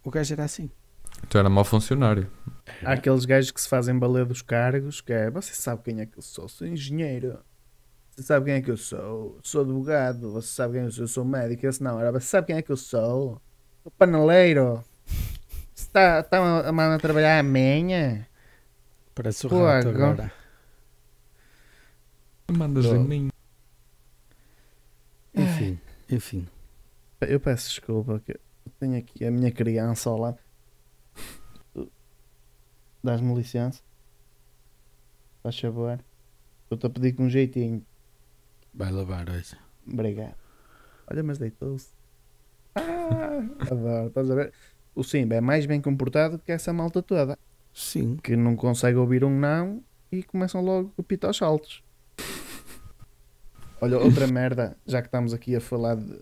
[0.01, 0.71] o gajo era assim
[1.27, 2.31] Tu era mau funcionário.
[2.81, 6.05] Há aqueles gajos que se fazem balé dos cargos, que é, você sabe quem é
[6.05, 6.47] que eu sou?
[6.47, 7.39] Sou engenheiro.
[8.11, 9.37] Você sabe quem é que eu sou?
[9.43, 10.31] Sou advogado.
[10.31, 11.03] Você sabe quem eu sou?
[11.03, 11.67] Eu sou médico.
[11.67, 13.41] Esse não, era, você sabe quem é que eu sou?
[13.83, 14.81] Sou paneleiro.
[15.79, 18.25] Está tá a, a, a trabalhar a manhã?
[19.15, 20.33] parece o Pô, rato agora- agora
[22.51, 23.29] Mandas em mim.
[25.33, 26.47] enfim enfim
[27.21, 28.39] Eu peço desculpa, que eu
[28.79, 30.39] tenho aqui a minha criança ao lado.
[33.03, 33.81] Dás-me licença?
[35.43, 35.99] Faz favor.
[36.63, 37.85] Estou-te a pedir com um jeitinho.
[38.73, 39.55] vai lavar hoje
[39.87, 40.35] Obrigado.
[41.09, 41.89] Olha, mas deitou-se.
[42.75, 43.39] Ah,
[43.71, 44.07] adoro.
[44.07, 44.53] Estás a ver?
[44.99, 47.37] O Simba é mais bem comportado que essa malta toda.
[47.73, 49.81] sim Que não consegue ouvir um não
[50.11, 51.83] e começam logo a pitar aos saltos.
[53.81, 56.19] Olha, outra merda, já que estamos aqui a falar de,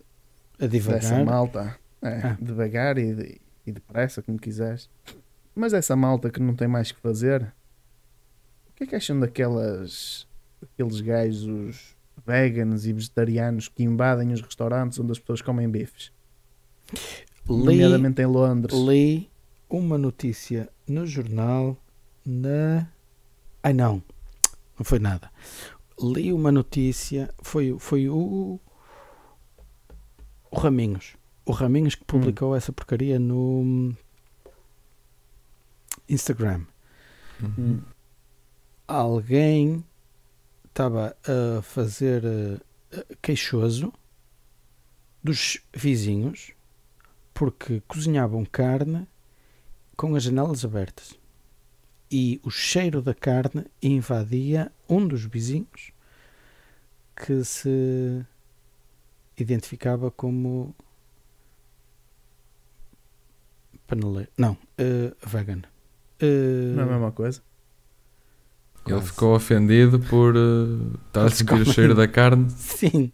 [0.60, 1.78] a dessa malta.
[2.02, 2.38] É, Ah.
[2.40, 4.88] devagar e, de- e depressa, como quiseres.
[5.56, 7.42] Mas essa malta que não tem mais que fazer,
[8.70, 10.28] o que é que acham daquelas
[10.62, 16.12] aqueles gajos veganos e vegetarianos que invadem os restaurantes onde as pessoas comem bifes?
[17.50, 18.78] Li Nomeadamente em Londres.
[18.78, 19.30] li
[19.70, 21.78] uma notícia no jornal
[22.26, 22.88] na.
[23.64, 24.04] Ai não,
[24.78, 25.32] não foi nada.
[26.02, 28.60] Li uma notícia, foi, foi o.
[30.52, 31.16] O Raminhos.
[31.46, 33.96] O Raminhos que publicou essa porcaria no
[36.08, 36.66] Instagram.
[37.42, 37.82] Hum.
[38.88, 39.84] Alguém
[40.66, 42.24] estava a fazer
[42.92, 43.92] eh, queixoso
[45.24, 46.54] dos vizinhos
[47.38, 49.08] porque cozinhavam carne
[49.96, 51.14] com as janelas abertas
[52.10, 55.92] e o cheiro da carne invadia um dos vizinhos
[57.16, 58.26] que se
[59.38, 60.76] identificava como
[63.86, 64.32] paneleiro.
[64.36, 65.62] Não, eh, vegan.
[66.20, 67.44] Eh, Não é a mesma coisa?
[68.88, 72.50] Ele ficou ofendido por eh, estar a sentir o cheiro da carne.
[72.58, 73.12] Sim,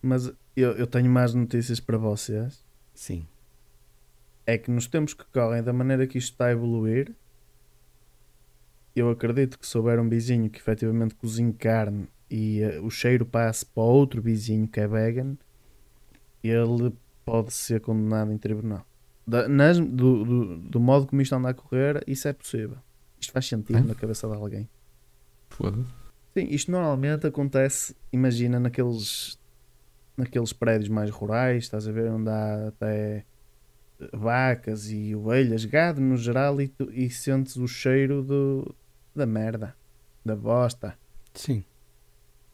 [0.00, 2.65] Mas eu, eu tenho mais notícias para vocês.
[2.96, 3.26] Sim.
[4.46, 7.14] É que nos tempos que correm, da maneira que isto está a evoluir,
[8.94, 13.26] eu acredito que se houver um vizinho que efetivamente cozinhe carne e eh, o cheiro
[13.26, 15.36] passe para outro vizinho que é vegan,
[16.42, 16.92] ele
[17.24, 18.86] pode ser condenado em tribunal.
[19.26, 22.78] Da- nas- do, do, do modo como isto anda a correr, isso é possível.
[23.20, 23.82] Isto faz sentido É?
[23.82, 24.68] na cabeça de alguém.
[25.50, 25.88] Foda-se.
[26.34, 29.38] Sim, isto normalmente acontece, imagina, naqueles,
[30.16, 33.24] naqueles prédios mais rurais, estás a ver, onde há até
[34.12, 38.74] vacas e ovelhas, gado no geral, e, tu, e sentes o cheiro do,
[39.14, 39.74] da merda,
[40.24, 40.98] da bosta.
[41.34, 41.64] Sim.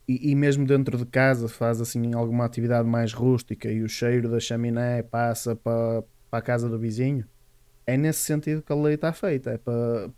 [0.09, 4.29] E, e mesmo dentro de casa faz assim alguma atividade mais rústica e o cheiro
[4.29, 7.25] da chaminé passa para, para a casa do vizinho.
[7.87, 10.11] É nesse sentido que a lei está feita, é para,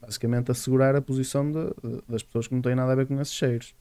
[0.00, 3.20] basicamente assegurar a posição de- de- das pessoas que não têm nada a ver com
[3.20, 3.74] esses cheiros.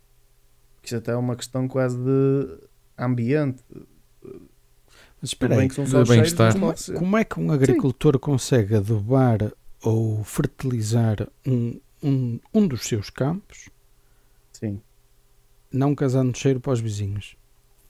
[0.85, 2.59] Porque isso até é uma questão quase de
[2.95, 3.63] ambiente.
[5.19, 6.53] Mas espera aí, cheiros, bem-estar.
[6.53, 13.09] como, como é que um agricultor consegue adubar ou fertilizar um, um, um dos seus
[13.09, 13.69] campos
[14.53, 14.79] Sim.
[15.71, 17.35] não casando cheiro para os vizinhos.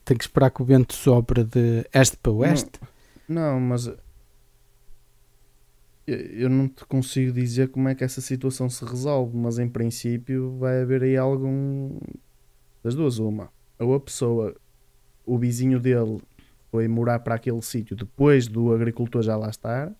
[0.05, 2.79] Tem que esperar que o vento sopre de este para oeste.
[3.27, 3.97] Não, mas eu-
[6.07, 10.57] eu não te consigo dizer como é que essa situação se resolve, mas em princípio
[10.59, 11.97] vai haver aí algum
[12.85, 13.49] das duas, uma.
[13.79, 14.55] Ou a pessoa,
[15.25, 16.21] o vizinho dele
[16.69, 19.91] foi morar para aquele sítio depois do agricultor já lá estar,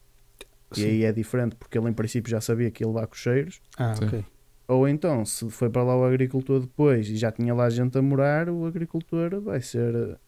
[0.72, 0.86] e Sim.
[0.86, 3.60] aí é diferente porque ele em princípio já sabia que ia levar cocheiros.
[3.76, 4.06] Ah, Sim.
[4.06, 4.26] ok.
[4.68, 8.02] Ou então, se foi para lá o agricultor depois e já tinha lá gente a
[8.04, 10.20] morar, o agricultor vai ser.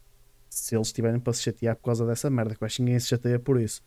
[0.49, 3.07] Se eles tiverem para se chatear por causa dessa merda, que acho que ninguém se
[3.07, 3.83] chateia por isso,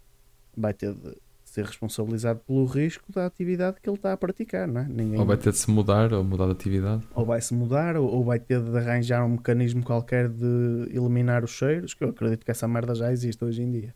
[0.56, 1.16] vai ter de
[1.50, 4.84] ser responsabilizado pelo risco da atividade que ele está a praticar, não é?
[4.88, 5.18] Ninguém...
[5.18, 7.02] Ou vai ter de se mudar ou mudar de atividade.
[7.14, 11.42] ou vai se mudar, ou, ou vai ter de arranjar um mecanismo qualquer de eliminar
[11.44, 13.94] os cheiros, que eu acredito que essa merda já existe hoje em dia.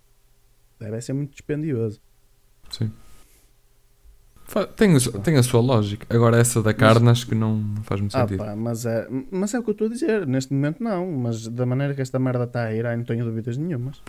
[0.81, 2.01] Deve ser muito dispendioso.
[2.71, 2.91] Sim.
[4.77, 6.07] Tem, tem a sua lógica.
[6.15, 8.39] Agora essa da carne acho que não faz muito Ah, sentido.
[8.39, 10.27] pá, mas é, mas é o que eu estou a dizer.
[10.27, 11.11] Neste momento, não.
[11.13, 14.03] Mas da maneira que esta merda está a ir, ai, não tenho dúvidas nenhumas.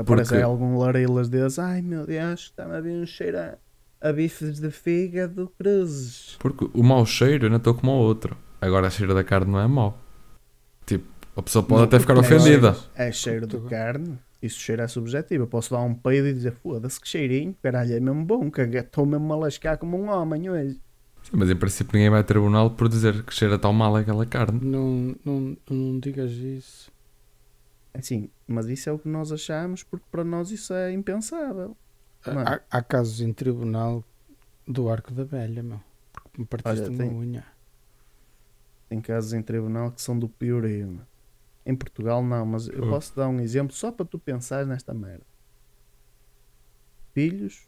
[0.00, 1.58] Aparece aí algum lareilas desses.
[1.58, 3.58] Ai meu Deus, está-me a vir um cheiro a,
[4.00, 6.36] a bifes de fígado cruzes.
[6.38, 8.36] Porque o mau cheiro eu não estou como o outro.
[8.60, 9.98] Agora a cheiro da carne não é mau.
[10.86, 12.76] Tipo, a pessoa pode Não, até ficar porque é ofendida.
[12.94, 14.18] É cheiro de carne.
[14.42, 15.44] Isso cheiro é subjetivo.
[15.44, 17.54] Eu posso dar um peido e dizer foda-se que cheirinho.
[17.62, 18.50] Caralho, é mesmo bom.
[18.50, 20.80] que Estou mesmo a lascar como um homem hoje.
[21.22, 24.24] Sim, Mas em princípio ninguém vai a tribunal por dizer que cheira tão mal aquela
[24.24, 24.58] carne.
[24.62, 26.90] Não, não, não digas isso.
[27.92, 31.76] Assim, mas isso é o que nós achamos porque para nós isso é impensável.
[32.24, 34.04] Há, há casos em tribunal
[34.66, 35.80] do arco da velha, meu.
[36.12, 37.44] Porque me partiste Olha, uma tem- unha.
[38.88, 40.86] Tem casos em tribunal que são do piorio.
[40.88, 41.06] meu.
[41.66, 42.90] Em Portugal não, mas eu Oh.
[42.90, 45.24] posso dar um exemplo só para tu pensar nesta merda.
[47.12, 47.66] Filhos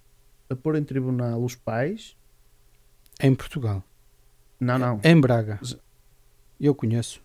[0.48, 2.16] a pôr em tribunal os pais.
[3.20, 3.82] Em Portugal.
[4.60, 5.00] Não, não.
[5.02, 5.58] Em Braga.
[6.60, 7.22] Eu conheço.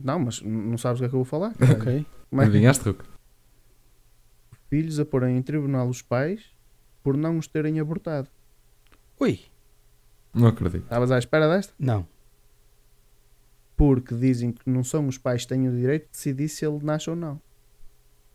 [0.00, 1.54] Não, mas não sabes o que é que eu vou falar?
[1.54, 1.80] caralho.
[1.80, 2.06] Ok.
[2.30, 3.04] Como é que- Adivinhaste, Ruco?
[4.68, 6.44] Filhos a porem em tribunal os pais
[7.02, 8.28] por não os terem abortado.
[9.18, 9.40] Ui.
[10.34, 10.82] Não acredito.
[10.84, 11.72] Estavas à espera desta?
[11.78, 12.06] Não.
[13.76, 16.84] Porque dizem que não são os pais que têm o direito de decidir se ele
[16.84, 17.40] nasce ou não.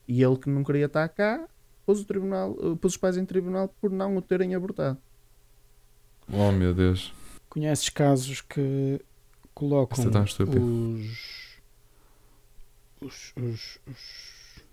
[0.07, 1.47] E ele que não queria estar cá,
[1.85, 4.97] pôs, o tribunal, eh, pôs os pais em tribunal por não o terem abortado.
[6.31, 7.13] Oh meu Deus.
[7.49, 8.99] Conheces casos que
[9.53, 10.07] colocam é
[10.59, 11.42] os,
[13.03, 14.63] os, os, os-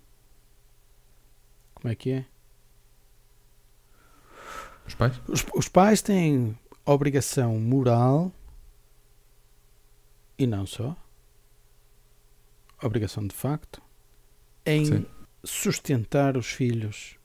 [1.74, 2.26] Como é que é?
[4.86, 5.20] Os pais?
[5.28, 8.32] Os, os pais têm obrigação moral
[10.38, 10.96] e não só,
[12.82, 13.80] obrigação de facto,
[14.64, 15.06] em Sim.
[15.44, 17.16] sustentar os filhos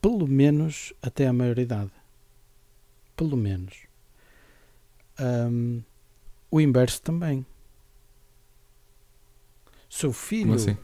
[0.00, 1.90] pelo menos até a maioridade.
[3.16, 3.86] Pelo menos.
[5.18, 5.80] Ahm,
[6.50, 7.44] o inverso também.
[9.98, 10.76] Se o filho assim?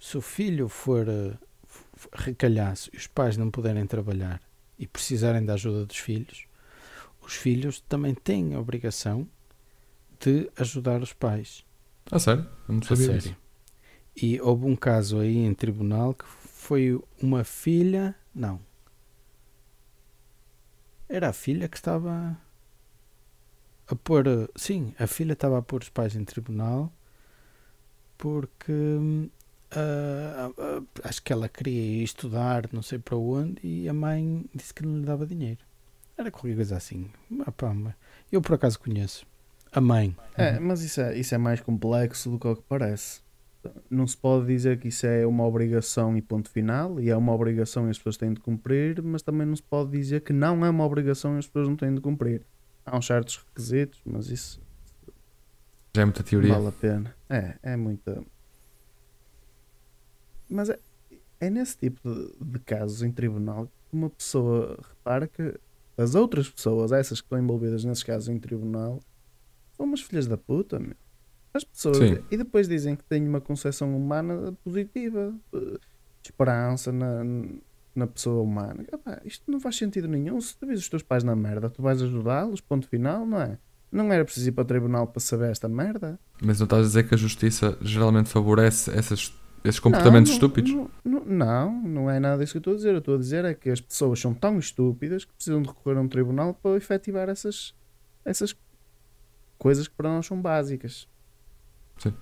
[0.00, 1.36] se o filho for eh,
[2.14, 4.40] recalhaço e os pais não puderem trabalhar
[4.78, 6.46] e precisarem da ajuda dos filhos,
[7.20, 9.28] os filhos também têm a obrigação
[10.18, 11.62] de ajudar os pais.
[12.10, 12.48] Ah, sério?
[12.66, 13.20] Eu não A sabia sério.
[13.20, 13.36] disso.
[14.16, 18.14] E houve um caso aí em tribunal que foi uma filha.
[18.34, 18.58] Não.
[21.06, 22.34] Era a filha que estava
[23.86, 24.24] a pôr.
[24.56, 26.90] Sim, a filha estava a pôr os pais em tribunal
[28.18, 28.72] porque
[29.70, 34.44] ah, ah, acho que ela queria ir estudar, não sei para onde, e a mãe
[34.54, 35.60] disse que não lhe dava dinheiro.
[36.16, 37.10] Era qualquer coisa assim.
[37.46, 37.74] Ah, pá,
[38.30, 39.26] eu por acaso conheço.
[39.70, 40.16] A mãe.
[40.36, 43.20] É, mas isso é, isso é mais complexo do que o que parece.
[43.90, 47.32] Não se pode dizer que isso é uma obrigação e ponto final, e é uma
[47.32, 50.64] obrigação e as pessoas têm de cumprir, mas também não se pode dizer que não
[50.64, 52.42] é uma obrigação e as pessoas não têm de cumprir.
[52.86, 54.60] Há uns certos requisitos, mas isso
[55.98, 56.54] Já é muita teoria.
[56.54, 57.14] vale a pena.
[57.28, 58.22] É, é muita.
[60.48, 60.78] Mas é,
[61.40, 65.58] é nesse tipo de, de casos em tribunal que uma pessoa repara que
[65.96, 69.00] as outras pessoas, essas que estão envolvidas nesses casos em tribunal,
[69.72, 70.94] são umas filhas da puta, meu.
[71.52, 71.96] As pessoas.
[71.96, 72.18] Sim.
[72.30, 75.80] E depois dizem que têm uma concepção humana positiva, de
[76.22, 77.24] esperança na,
[77.92, 78.84] na pessoa humana.
[78.92, 80.40] Epá, isto não faz sentido nenhum.
[80.40, 83.58] Se tu vês os teus pais na merda, tu vais ajudá-los, ponto final, não é?
[83.90, 86.18] Não era preciso ir para o tribunal para saber esta merda.
[86.42, 89.32] Mas não estás a dizer que a justiça geralmente favorece essas,
[89.64, 90.72] esses comportamentos Não, estúpidos?
[91.04, 92.92] Não, não, não, é nada disso que eu estou a dizer.
[92.92, 95.96] Eu estou a dizer é que as pessoas são tão estúpidas que precisam de recorrer
[95.96, 97.74] a um tribunal para efetivar essas,
[98.24, 98.54] essas
[99.56, 101.08] coisas que para nós são básicas.
[101.96, 102.12] Sim.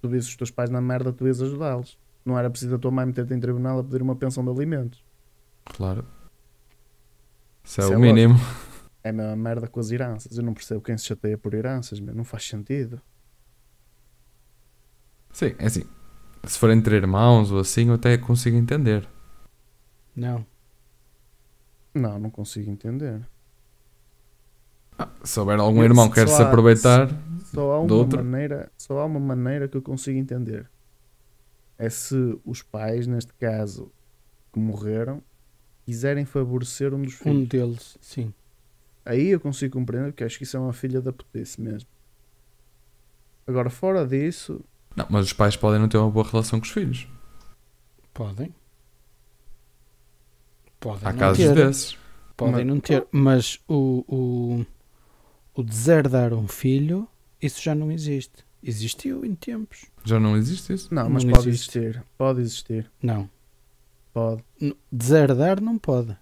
[0.00, 1.98] Tu vês os teus pais na merda, tu vês ajudá-los.
[2.24, 5.04] Não era preciso a tua mãe meter-te em tribunal a pedir uma pensão de alimentos.
[5.64, 6.04] Claro.
[7.62, 8.34] Isso é Isso é o mínimo.
[9.02, 10.36] É a mesma merda com as heranças.
[10.36, 12.14] Eu não percebo quem se chateia por heranças, meu.
[12.14, 13.00] não faz sentido.
[15.32, 15.84] Sim, é assim.
[16.44, 19.08] Se forem entre irmãos ou assim, eu até consigo entender.
[20.16, 20.44] Não.
[21.94, 23.26] Não, não consigo entender.
[24.98, 27.08] Ah, se houver algum Eu- irmão que quer se há- aproveitar,
[27.44, 28.22] Só há Do uma outro?
[28.24, 30.70] maneira, só há uma maneira que eu consigo entender.
[31.78, 33.90] É se os pais, neste caso,
[34.52, 35.22] que morreram,
[35.84, 37.36] quiserem favorecer um dos filhos.
[37.38, 38.32] Um deles, sim.
[39.04, 41.88] Aí eu consigo compreender porque acho que isso é uma filha da putice mesmo.
[43.46, 44.60] Agora, fora disso,
[44.94, 47.08] não, mas os pais podem não ter uma boa relação com os filhos.
[48.12, 48.54] Podem.
[50.78, 51.54] Podem Há não casos ter.
[51.54, 51.98] desses.
[52.36, 53.06] Podem Mas- não ter.
[53.12, 54.66] Mas o, o,
[55.54, 57.06] o deserdar um filho,
[57.40, 58.44] isso já não existe.
[58.62, 59.86] Existiu em tempos.
[60.04, 60.94] Já não existe isso?
[60.94, 61.78] não, mas Não pode existe.
[61.78, 62.04] existir.
[62.16, 62.90] Pode existir.
[63.02, 63.28] Não.
[64.12, 64.42] Pode.
[64.90, 66.16] Deserdar não pode.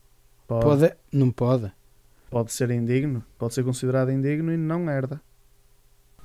[0.47, 1.71] Pode, Pode, não pode.
[2.31, 3.25] Pode ser indigno.
[3.39, 5.21] Pode ser considerado indigno e não herda.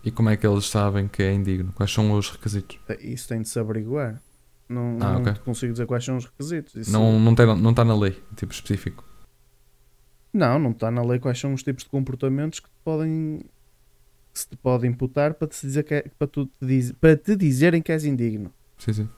[0.04, 1.72] E como é que eles sabem que é indigno?
[1.74, 2.78] Quais são os requisitos?
[3.00, 4.22] Isso tem de se averiguar.
[4.68, 5.34] Não, Ah, não ok.
[5.34, 6.76] te consigo dizer quais são os requisitos.
[6.76, 9.04] Isso- Não, não, tem, não está na lei, tipo específico.
[10.34, 13.42] Não, não está na lei quais são os tipos de comportamentos que te podem
[14.34, 17.16] que se te pode imputar para te dizer que é- para, tu te diz- para
[17.16, 18.52] te dizerem que és indigno.
[18.80, 19.10] Sim, sim.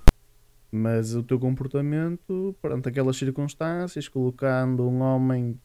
[0.70, 5.58] Mas o teu comportamento perante aquelas circunstâncias, colocando um homem,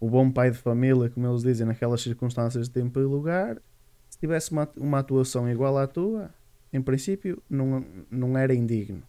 [0.00, 3.60] o bom pai de família, como eles dizem, naquelas circunstâncias de tempo e lugar,
[4.10, 6.30] se tivesse uma, uma atuação igual à tua,
[6.72, 9.02] em princípio não, não era indigno.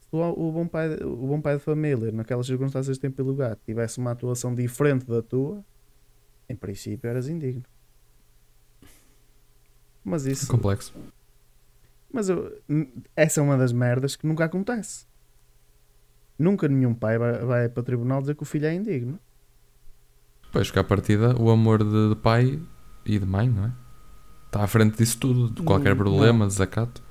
[0.00, 3.20] Se o, o bom pai, de- o bom pai de família, naquelas circunstâncias de tempo
[3.20, 5.64] e lugar, tivesse uma atuação diferente da tua,
[6.48, 7.62] em princípio eras indigno.
[10.04, 10.48] Mas É isso.
[10.48, 10.94] complexo.
[12.10, 12.58] Mas eu-
[13.14, 15.06] essa é uma das merdas que nunca acontece.
[16.38, 19.18] Nunca nenhum pai vai, vai para o tribunal dizer que o filho é indigno.
[20.50, 22.58] Pois que à partida o amor de, de pai
[23.04, 23.72] e de mãe, não é?
[24.46, 26.46] Está à frente disso tudo, de qualquer Não, problema, não.
[26.48, 27.02] desacato.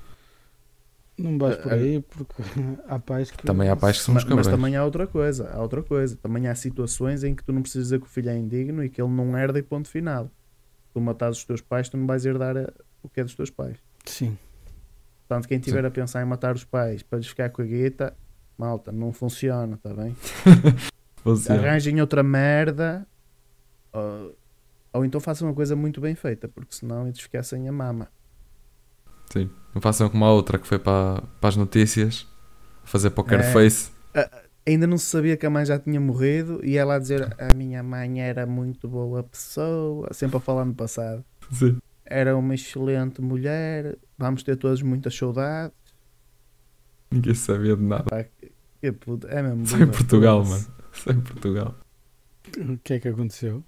[1.16, 2.42] Não vais por aí porque
[2.88, 3.44] há pais que.
[3.44, 4.46] Também há pais que são Mas, cabrões.
[4.46, 5.50] também há outra coisa.
[5.52, 6.16] Há outra coisa.
[6.16, 8.88] Também há situações em que tu não precisas dizer que o filho é indigno e
[8.88, 10.30] que ele não herda e ponto final.
[10.92, 12.72] Tu matares os teus pais, tu não vais herdar eh,
[13.02, 13.76] o que é dos teus pais.
[14.04, 14.36] Sim.
[15.26, 18.16] Portanto, quem estiver a pensar em matar os pais para lhes ficar com a guita,
[18.56, 20.16] malta, não funciona, está bem?
[21.22, 21.60] Funciona.
[21.60, 23.06] Arranjem outra merda
[23.92, 24.36] ou,
[24.92, 28.08] ou então façam uma coisa muito bem feita, porque senão eles sem a mama.
[29.32, 29.50] Sim.
[29.74, 32.26] Não façam como a outra que foi para, para as notícias
[32.84, 33.52] fazer poker É.
[33.52, 33.90] face.
[34.66, 37.54] Ainda não se sabia que a mãe já tinha morrido e ela a dizer a
[37.54, 41.24] minha mãe era muito boa pessoa, sempre a falar no passado.
[41.50, 41.78] Sim.
[42.04, 45.76] Era uma excelente mulher, vamos ter todos muitas saudades.
[47.10, 48.04] Ninguém sabia de nada.
[48.04, 48.24] Pá,
[48.82, 50.66] é mesmo Só em Portugal, mano.
[50.92, 51.74] Só em Portugal.
[52.58, 53.62] O que é que aconteceu?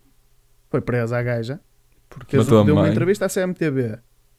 [0.71, 1.61] Foi presa a gaja.
[2.09, 2.91] Porque deu uma mãe.
[2.91, 3.99] entrevista à CMTV.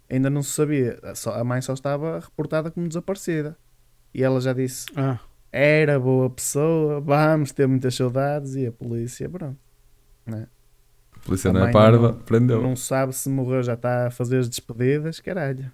[0.10, 1.00] Ainda não se sabia.
[1.16, 3.58] Só- a mãe só estava reportada como desaparecida.
[4.14, 5.20] E ela já disse: Ah,
[5.52, 8.56] era boa pessoa, vamos ter muitas saudades.
[8.56, 9.58] E a polícia, pronto.
[10.28, 12.62] A polícia A não é parva, não- prendeu.
[12.62, 15.72] Não sabe se morreu, já está a fazer as despedidas, caralho.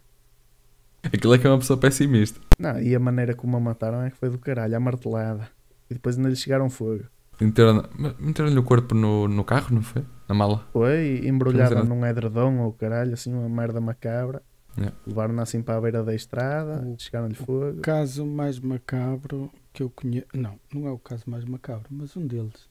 [1.04, 2.40] Aquilo é que é uma pessoa pessimista.
[2.60, 5.48] Não, e a maneira como a mataram é que foi do caralho, a martelada.
[5.90, 7.06] E depois ainda lhe chegaram fogo.
[7.40, 7.84] Meteram-
[8.20, 10.04] Meteram-lhe o corpo no, no carro, não foi?
[10.28, 10.68] Na mala.
[10.74, 14.42] Foi embrulhada num edredom ou caralho, assim, uma merda macabra.
[14.78, 14.96] Yeah.
[15.08, 17.80] Levaram-na assim para a beira da estrada, chegaram-lhe fogo.
[17.80, 20.28] o caso mais macabro que eu conheço.
[20.36, 22.70] Não, não é o caso mais macabro, mas um deles.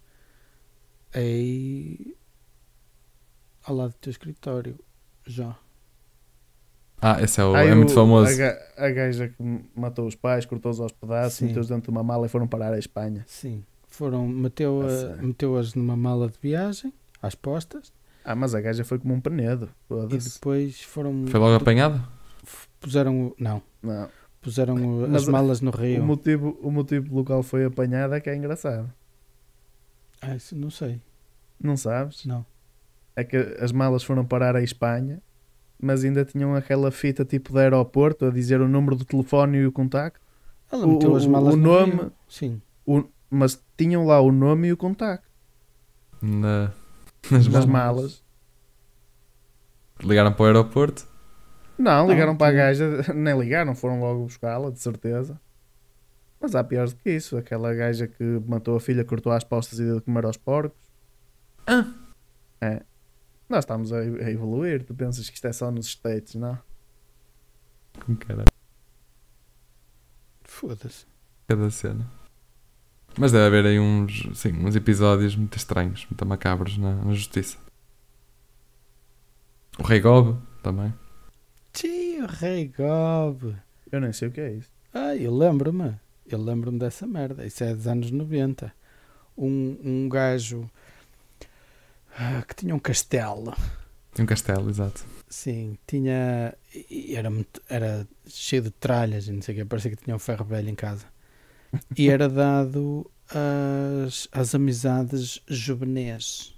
[1.12, 2.16] É aí
[3.64, 4.78] ao lado do teu escritório.
[5.26, 5.56] Já.
[7.00, 8.30] Ah, esse é, o, Aí é muito o- famoso.
[8.42, 9.42] A, a gaja que
[9.74, 12.78] matou os pais, cortou-os aos pedaços, meteu-os dentro de uma mala e foram parar à
[12.78, 13.24] Espanha.
[13.26, 13.64] Sim.
[13.96, 16.92] Foram, meteu, a- meteu-as numa mala de viagem,
[17.22, 17.90] às postas,
[18.22, 19.70] Ah, mas a gaja foi como um penedo.
[20.10, 21.26] e depois foram.
[21.28, 22.02] Foi logo apanhada?
[22.80, 23.28] Puseram.
[23.28, 23.62] o- Não.
[23.82, 24.08] Não.
[24.42, 26.04] Puseram o- Mas as malas no O rio.
[26.04, 28.92] motivo, o motivo pelo qual foi apanhada é que é engraçado.
[30.20, 31.00] Ah, isso não sei.
[31.58, 32.24] Não sabes?
[32.26, 32.44] Não.
[33.14, 35.22] É que as malas foram parar à Espanha,
[35.80, 39.66] mas ainda tinham aquela fita tipo de aeroporto a dizer o número do telefone e
[39.66, 40.20] o contacto.
[40.70, 42.12] Ela O- meteu as o- malas o no nome- rio.
[42.28, 42.60] Sim.
[42.84, 45.28] O- mas tinham lá o nome e o contacto
[46.22, 46.72] Na,
[47.30, 47.66] nas nas malas.
[47.66, 48.24] malas.
[50.02, 51.06] Ligaram para o aeroporto.
[51.78, 55.40] Não, Não, ligaram para a gaja, nem ligaram, foram logo buscá-la, de certeza.
[56.40, 57.36] Mas há piores do que isso.
[57.36, 60.78] Aquela gaja que matou a filha, cortou as postas e deu de comer aos porcos.
[61.66, 61.86] Ah.
[62.60, 62.82] É.
[63.48, 64.84] Nós estamos a, evoluir.
[64.84, 66.58] Tu pensas que isto é só nos States, não?
[68.04, 68.46] Com caralho.
[70.44, 71.06] Foda-se.
[71.48, 72.06] Cada cena.
[73.18, 77.56] Mas deve haver aí uns, sim, uns episódios muito estranhos, muito macabros na, na justiça.
[79.78, 80.92] O Rei Gob também.
[81.72, 83.54] Sim, Rei Gob.
[83.90, 84.70] Eu nem sei o que é isso.
[84.92, 85.94] Ah, eu lembro-me.
[86.26, 87.46] Eu lembro-me dessa merda.
[87.46, 88.72] Isso é dos anos 90.
[89.36, 90.68] Um, um gajo
[92.18, 93.54] ah, que tinha um castelo.
[94.14, 95.04] Tem um castelo, exato.
[95.28, 96.54] Sim, tinha.
[97.10, 99.64] Era, muito- era cheio de tralhas e não sei o que.
[99.66, 101.04] Parecia que tinha um ferro velho em casa.
[101.96, 106.54] E era dado às, às amizades juvenis.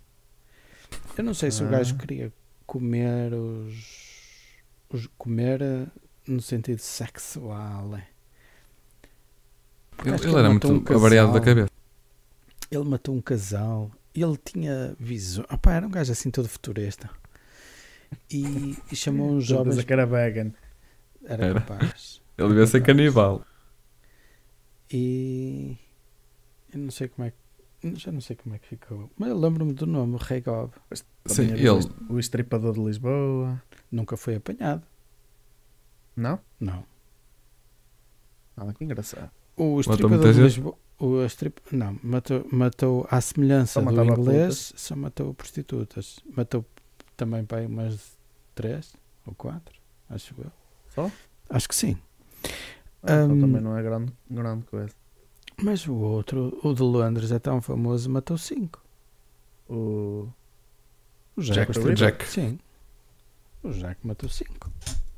[1.16, 1.70] Eu não sei se o Ah.
[1.70, 2.32] gajo queria
[2.66, 3.74] comer os.
[4.90, 5.60] os comer
[6.26, 7.96] no sentido sexual.
[7.96, 8.06] é.
[10.04, 11.70] Ele, que ele era muito matou um avariado da cabeça.
[12.70, 13.90] Ele matou um casal.
[14.14, 15.46] Ele tinha visões.
[15.50, 17.10] Opá, era um gajo assim todo futurista.
[18.30, 19.78] E, e chamou uns Jovens jovens.
[19.78, 20.52] a cara vegan.
[21.24, 21.60] Era, Era.
[21.60, 22.20] capaz.
[22.38, 23.44] Ele devia ser canibal.
[24.90, 25.76] E.
[26.72, 27.96] Eu não sei como é que.
[27.96, 29.10] Já não sei como é que ficou.
[29.16, 30.72] Mas eu lembro-me do nome, Rei Gob.
[31.26, 31.68] Sim, ele.
[32.08, 33.62] O estripador de Lisboa.
[33.90, 34.82] Nunca foi apanhado.
[36.16, 36.40] Não?
[36.58, 36.84] Não.
[38.56, 39.30] Ah, que engraçado.
[39.56, 40.40] O estripador de?
[40.40, 40.76] Lisboa.
[41.00, 41.60] O estrip...
[41.70, 46.18] Não, matou, matou à semelhança do inglês, só matou prostitutas.
[46.36, 46.66] Matou
[47.16, 48.18] também para aí umas
[48.52, 48.92] três
[49.24, 49.78] ou quatro,
[50.10, 50.50] acho eu.
[50.92, 51.10] Só?
[51.48, 51.96] Acho que sim.
[53.02, 53.40] Então Hum.
[53.40, 54.92] também não é grande, grande coisa.
[55.62, 58.80] Mas o outro, o de Londres, é tão famoso, matou cinco.
[59.68, 60.28] O...
[61.36, 62.26] O Jack estripador- Jack.
[62.26, 62.58] Sim.
[63.62, 64.70] O Jack matou cinco.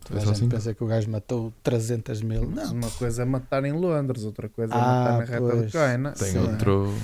[0.05, 2.51] Toda Foi a gente pensa que o gajo matou 300 mil.
[2.51, 2.73] Não.
[2.73, 5.67] uma coisa é matar em Londres, outra coisa é Ah, matar na reta pois.
[5.67, 6.13] de Coina.
[6.13, 6.39] Tem Sim.
[6.39, 6.95] outro.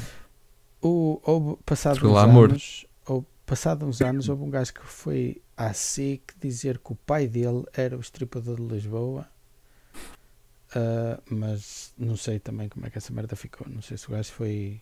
[0.82, 2.50] O, houve, passado uns lá, amor.
[2.50, 6.96] anos, ou, passado uns anos, houve um gajo que foi à SIC dizer que o
[6.96, 9.26] pai dele era o estripador de Lisboa.
[10.74, 13.66] Ah, mas não sei também como é que essa merda ficou.
[13.68, 14.80] Não sei se o gajo foi.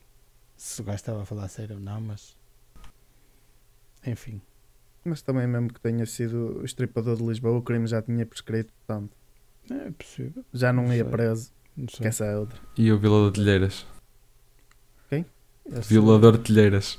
[0.56, 2.36] Se o gajo estava a falar sério ou não, mas.
[4.06, 4.40] Enfim.
[5.04, 8.72] Mas também mesmo que tenha sido o estripador de Lisboa, o crime já tinha prescrito,
[8.86, 9.14] portanto,
[9.70, 10.44] É possível.
[10.52, 11.10] já não Não ia sei.
[11.10, 12.06] preso, Não que sei.
[12.06, 12.58] essa é outra.
[12.76, 13.86] E o violador de telheiras.
[15.66, 16.98] Esse- Violador de telheiras.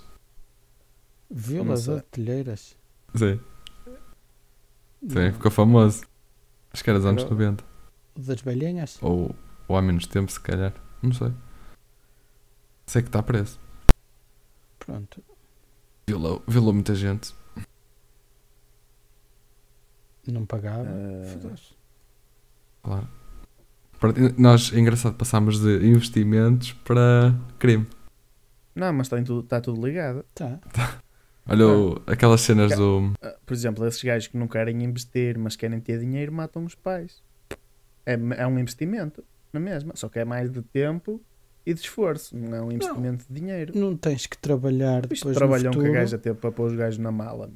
[1.30, 1.96] Violador sei.
[1.98, 2.78] de telheiras.
[3.16, 3.40] Sim,
[5.08, 6.04] sim, ficou famoso.
[6.74, 7.64] Acho que era dos anos Agora- 90.
[8.16, 8.98] Das velhinhas?
[9.02, 9.36] Ou,
[9.68, 10.74] ou há menos tempo, se calhar.
[11.02, 11.32] Não sei.
[12.88, 13.60] Sei que está preso.
[14.80, 15.22] Pronto.
[16.08, 17.34] Violou, violou muita gente.
[20.28, 20.88] Não pagava.
[20.88, 21.74] Eh, Foda-se.
[22.84, 23.08] Claro.
[24.38, 27.88] Nós, é engraçado, passámos de investimentos para crime.
[28.76, 30.24] Não, mas está tudo, está tudo ligado.
[30.36, 30.60] Tá.
[31.48, 33.14] Olha o- aquelas cenas do.
[33.22, 36.76] Ah, Por exemplo, esses gajos que não querem investir, mas querem ter dinheiro, matam os
[36.76, 37.24] pais.
[38.06, 39.94] É, é um investimento, na mesma.
[39.96, 41.22] Só que é mais de tempo
[41.66, 42.38] e de esforço.
[42.38, 43.74] Não é um investimento de dinheiro.
[43.78, 45.94] Não tens que trabalhar Isto depois no trabalham que a futuro.
[45.94, 47.50] gaja teve para pôr os gajos na mala.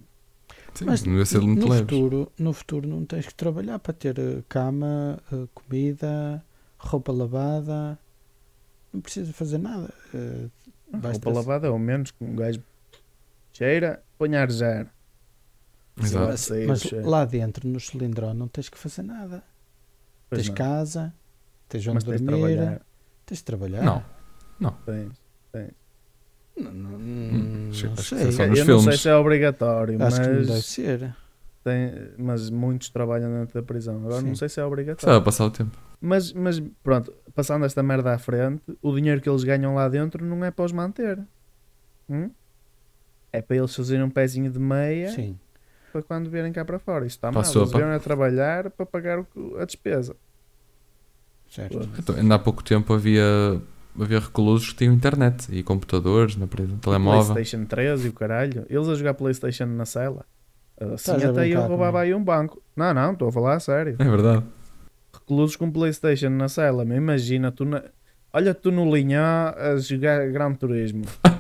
[0.74, 1.82] Sim, Mas não ser muito no leves.
[1.82, 6.44] futuro, no futuro não tens que trabalhar para ter eh, cama, eh, comida,
[6.78, 7.98] roupa lavada.
[8.94, 9.94] Não precisas fazer nada.
[10.14, 10.48] Eh,
[10.94, 12.62] roupa lavada é o menos que um gajo
[13.52, 14.88] cheira, põe a arjar.
[16.02, 16.28] Exato.
[16.28, 19.44] Mas mas lá dentro, no cilindrão, não tens que fazer nada.
[20.30, 20.56] Pois tens não.
[20.56, 21.14] casa,
[21.68, 22.82] tens onde Mas tens de dormir, trabalhar.
[23.26, 23.84] tens de trabalhar.
[24.60, 24.72] Não.
[24.86, 25.20] Tens.
[26.58, 28.28] Não, não, Hum, não acho que sei.
[28.28, 31.16] é só Eu não sei se é obrigatório, Acho que não deve mas, ser.
[31.64, 33.96] tem, mas muitos trabalham dentro da prisão.
[34.00, 34.28] Agora Sim.
[34.28, 35.16] não sei se é obrigatório.
[35.16, 35.78] a passar o tempo.
[36.02, 40.26] Mas, mas pronto, passando esta merda à frente, o dinheiro que eles ganham lá dentro
[40.26, 41.20] não é para os manter.
[42.10, 42.30] Hum?
[43.32, 45.40] É para eles fazerem um pezinho de meia Sim.
[45.90, 47.06] Para quando vierem cá para fora.
[47.06, 47.44] Isso está mal.
[47.44, 49.26] Eles vieram a trabalhar para pagar
[49.60, 50.16] a despesa.
[51.50, 51.90] Certo.
[51.98, 53.24] Então, ainda há pouco tempo havia,
[54.00, 57.34] havia reclusos que tinham internet e computadores na prisão, telemóvel.
[57.34, 58.66] Playstation 3 e o caralho.
[58.70, 60.26] Eles a jogar Playstation na cela.
[60.80, 62.62] Assim Estás até eu roubava aí um banco.
[62.76, 63.96] Não, não, estou a falar a sério.
[63.98, 64.44] É verdade.
[65.14, 66.86] Reclusos com Playstation na cela.
[66.86, 67.84] Me imagina, tu na...
[68.32, 71.04] olha tu no linhá a jogar Gran Turismo.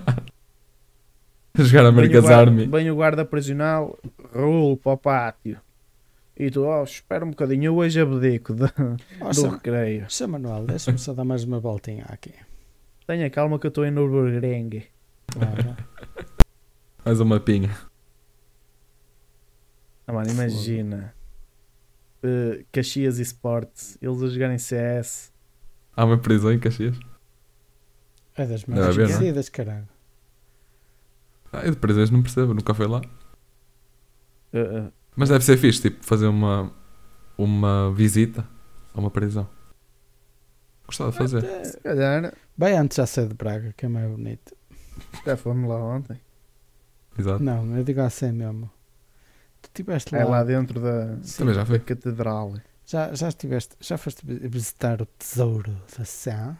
[1.57, 2.65] Jogar Vem o America's guarda- Army.
[2.67, 3.97] Vem o guarda prisional,
[4.33, 5.59] rolo para o pátio.
[6.37, 8.63] E tu, oh, espera um bocadinho, eu hoje abdico de,
[9.19, 10.09] Ó, do recreio.
[10.09, 12.33] Sam Manuel, deixa-me só dar mais uma voltinha aqui.
[13.05, 14.83] Tenha calma que eu estou em Nürburgring.
[15.35, 15.77] Ora,
[17.03, 17.75] Mais uma pinha.
[20.07, 21.13] Ah, mano, imagina.
[22.23, 25.31] Eh, Caxias Esportes, eles a jogarem CS.
[25.95, 26.97] Há uma prisão em Caxias.
[28.35, 29.43] é das mais não é?
[29.51, 29.87] caralho.
[31.51, 33.01] Ah, eu de prisões não percebo, nunca fui lá.
[34.53, 36.71] Eh, eh, Mas deve ser fixe, tipo, fazer uma,
[37.37, 38.47] uma visita
[38.93, 39.47] a uma prisão.
[40.85, 41.37] Gostava de fazer.
[41.39, 44.55] Até- se calhar, Vai antes à sede de Braga, que é mais bonito.
[45.25, 46.19] já fomos lá ontem.
[47.17, 47.41] Exato.
[47.43, 48.69] Não, eu digo assim mesmo.
[49.63, 50.21] estiveste lá.
[50.21, 51.37] É lá dentro da, Sim.
[51.39, 51.79] Também já da foi.
[51.79, 52.53] catedral.
[52.85, 56.55] Já, já estiveste, já foste visitar o Tesouro da Sé?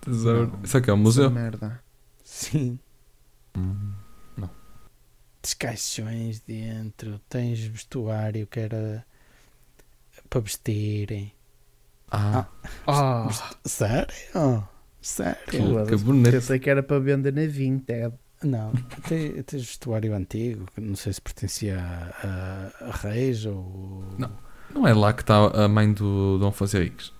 [0.00, 0.52] Tesouro.
[0.52, 0.62] Não.
[0.62, 1.30] Isso aqui é um museu.
[1.30, 1.82] Merda.
[2.22, 2.78] Sim.
[3.56, 3.94] Hum.
[5.42, 9.04] Tens caixões dentro, tens vestuário que era
[10.30, 11.32] para vestirem.
[12.10, 12.46] Ah,
[12.86, 13.28] Ah,
[13.64, 14.14] Sério?
[15.00, 15.38] Sério?
[15.46, 16.30] que, que bonito.
[16.32, 18.14] pensei que era para vender na Vinted.
[18.42, 18.72] Não,
[19.08, 24.04] te- tens vestuário antigo, que não sei se pertencia a, a, a reis ou.
[24.18, 24.32] Não.
[24.74, 27.12] Não é lá que está a mãe do Dom Afonso Henriques?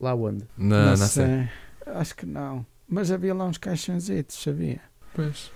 [0.00, 0.46] Lá onde?
[0.56, 1.26] Na, não na sei.
[1.26, 1.50] série.
[1.86, 2.66] Acho que não.
[2.92, 4.82] Mas havia lá uns caixõezitos, sabia?
[5.14, 5.50] Pois.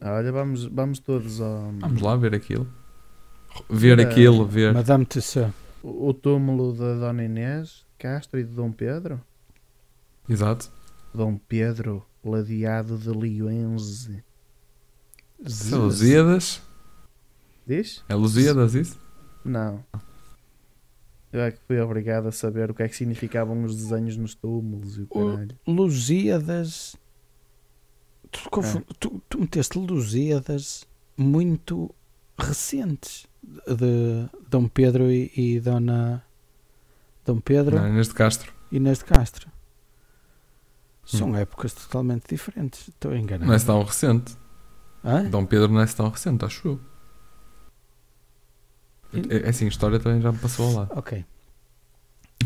[0.00, 1.70] Olha, vamos, vamos todos ao.
[1.78, 2.66] Vamos lá ver aquilo.
[3.68, 4.72] Ver Eh, aquilo, ver.
[4.72, 5.52] Madame Tussauds.
[5.82, 9.20] O, o túmulo da Dona Inês Castro e de Dom Pedro.
[10.26, 10.70] Exato.
[11.14, 14.24] Dom Pedro, ladeado de Lionze.
[15.44, 16.62] Isso é Lusíadas?
[17.66, 18.02] Diz?
[18.08, 18.98] É Lusíadas isso?
[19.44, 19.84] Não.
[21.32, 24.34] Eu é que fui obrigado a saber o que é que significavam os desenhos nos
[24.34, 25.58] túmulos e o O- caralho.
[25.66, 26.94] Lusíadas.
[28.30, 31.94] Tu, confu- tu, tu meteste Lusíadas muito
[32.38, 33.26] recentes
[33.66, 36.22] de Dom Pedro e, e Dona
[37.24, 38.52] Dom Pedro Não, Inês de Castro.
[38.70, 39.50] e Inês de Castro.
[41.04, 42.88] São épocas totalmente diferentes.
[42.88, 43.46] Estou enganado.
[43.48, 44.36] Não é tão recente.
[45.04, 45.24] Hã?
[45.28, 46.80] Dom Pedro não é tão recente, acho eu.
[49.12, 50.90] É, é assim, a história também já me passou lado.
[50.96, 51.24] Ok.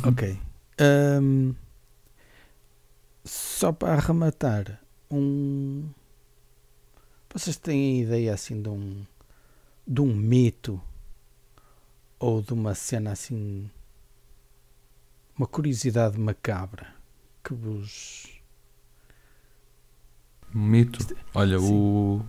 [0.04, 0.38] Ok.
[0.78, 1.52] Ahm,
[3.24, 5.88] só para arrematar, um.
[7.32, 9.04] Vocês têm ideia assim de um.
[9.86, 10.80] de um mito
[12.18, 13.70] ou de uma cena assim.
[15.36, 16.94] uma curiosidade macabra
[17.44, 18.40] que vos.
[20.54, 20.98] Um Mito.
[21.34, 21.72] Olha, Sim.
[21.72, 22.26] o.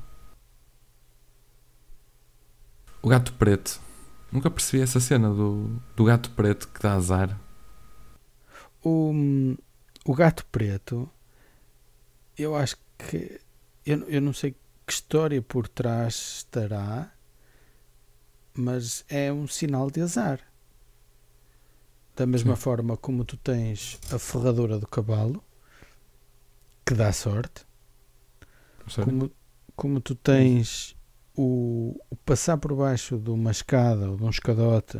[3.01, 3.86] O gato preto.
[4.31, 7.39] Nunca percebi essa cena do, do gato preto que dá azar.
[8.83, 9.13] O,
[10.05, 11.09] o gato preto,
[12.37, 13.39] eu acho que.
[13.85, 14.51] Eu, eu não sei
[14.85, 17.11] que história por trás estará,
[18.53, 20.41] mas é um sinal de azar.
[22.17, 22.61] Da mesma Sim.
[22.61, 25.41] forma como tu tens a ferradura do cavalo,
[26.85, 27.65] que dá sorte,
[28.87, 29.13] Sério?
[29.13, 29.31] como,
[29.75, 30.96] como tu tens
[31.37, 34.99] o, o passar por baixo de uma escada ou de um escadote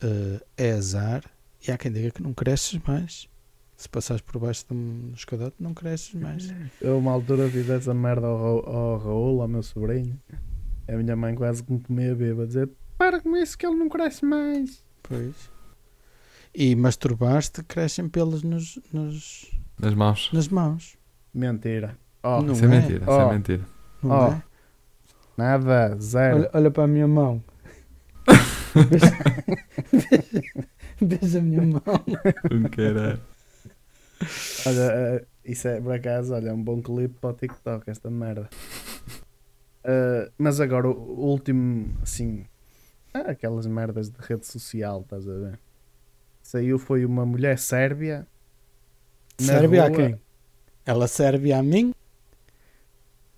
[0.00, 1.24] eh, é azar,
[1.66, 3.28] e há quem diga que não cresces mais.
[3.76, 6.52] Se passares por baixo de um escadote, não cresces mais.
[6.80, 10.18] Eu, uma altura, fiz essa merda ao, ao Raul, ao meu sobrinho.
[10.88, 13.76] A minha mãe quase que me comia bêbado a dizer: Para com isso que ele
[13.76, 14.84] não cresce mais.
[15.02, 15.34] Pois.
[16.54, 19.50] E masturbaste, crescem pelos nos, nos,
[19.80, 20.30] Nas mãos.
[20.32, 20.96] nas mãos.
[21.34, 21.98] Mentira.
[22.22, 22.70] Oh, Não Isso é é?
[22.80, 23.20] mentira, isso Oh.
[23.20, 23.66] é mentira.
[24.02, 24.42] Não Oh, é?
[25.36, 26.36] Nada, zero.
[26.38, 27.42] Olha, olha para a minha mão.
[28.74, 29.18] Veja-
[31.00, 31.80] Veja a minha mão.
[32.70, 33.20] Caralho.
[34.66, 38.08] Olha, eh, isso é por acaso, olha, é um bom clipe para o TikTok, esta
[38.10, 38.48] merda.
[39.84, 40.92] Eh, mas agora o,
[41.28, 42.46] último, assim,
[43.12, 45.58] ah, aquelas merdas de rede social, estás a ver?
[46.42, 48.26] Saiu foi uma mulher sérvia.
[49.38, 50.20] Serve a quem?
[50.86, 51.92] Ela serve a mim?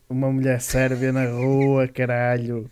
[0.09, 2.70] Uma mulher sérvia na rua, caralho,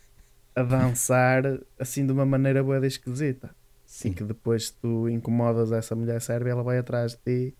[0.54, 1.42] a dançar
[1.78, 3.50] assim de uma maneira boa esquisita.
[3.86, 4.12] E Sim.
[4.12, 7.56] que depois tu incomodas essa mulher sérvia, ela vai atrás de ti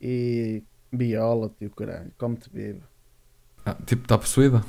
[0.00, 2.82] e viola-te e o caralho, como-te vive.
[3.64, 4.64] Ah, tipo, está possuída?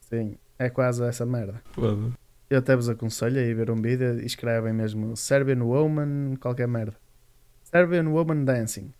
[0.00, 1.60] Sim, é quase essa merda.
[1.72, 2.12] Foda-se.
[2.48, 6.66] Eu até vos aconselho a ir ver um vídeo e escrevem mesmo Serbian Woman, qualquer
[6.66, 6.96] merda.
[7.62, 8.92] Serbian Woman Dancing.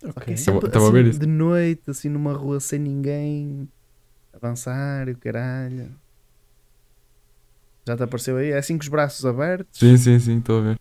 [0.00, 0.36] Só que Ok.
[0.36, 1.18] sempre Estava a ver assim, isso.
[1.20, 3.68] de noite, assim numa rua sem ninguém,
[4.32, 5.94] a dançar e o caralho.
[7.86, 8.50] Já te apareceu aí?
[8.50, 9.78] É assim com os braços abertos?
[9.78, 10.76] Sim, sim, sim, estou a ver.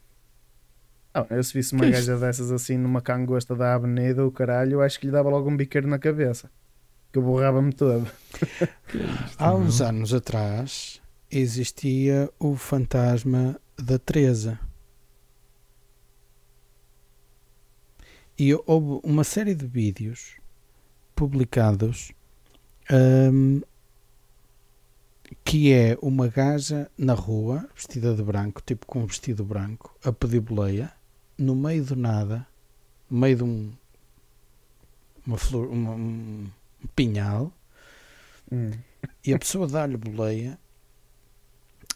[1.14, 4.74] Ah, eu se visse uma Que gaja dessas assim numa cangosta da avenida, o caralho,
[4.74, 6.52] eu acho que lhe dava logo um biqueiro na cabeça.
[7.12, 8.06] Que eu borrava-me todo.
[9.40, 11.02] Há uns anos atrás
[11.32, 14.60] existia o fantasma da Teresa.
[18.38, 20.36] E houve uma série de vídeos
[21.16, 22.12] publicados
[22.92, 23.62] hum,
[25.44, 30.12] que é uma gaja na rua, vestida de branco, tipo com um vestido branco, a
[30.12, 30.92] pedir boleia,
[31.38, 32.48] no meio do nada,
[33.10, 33.72] no meio de um,
[35.26, 36.48] uma flor, uma- um
[36.96, 37.52] pinhal,
[38.52, 38.72] Hum.
[39.26, 40.58] e a pessoa dá-lhe boleia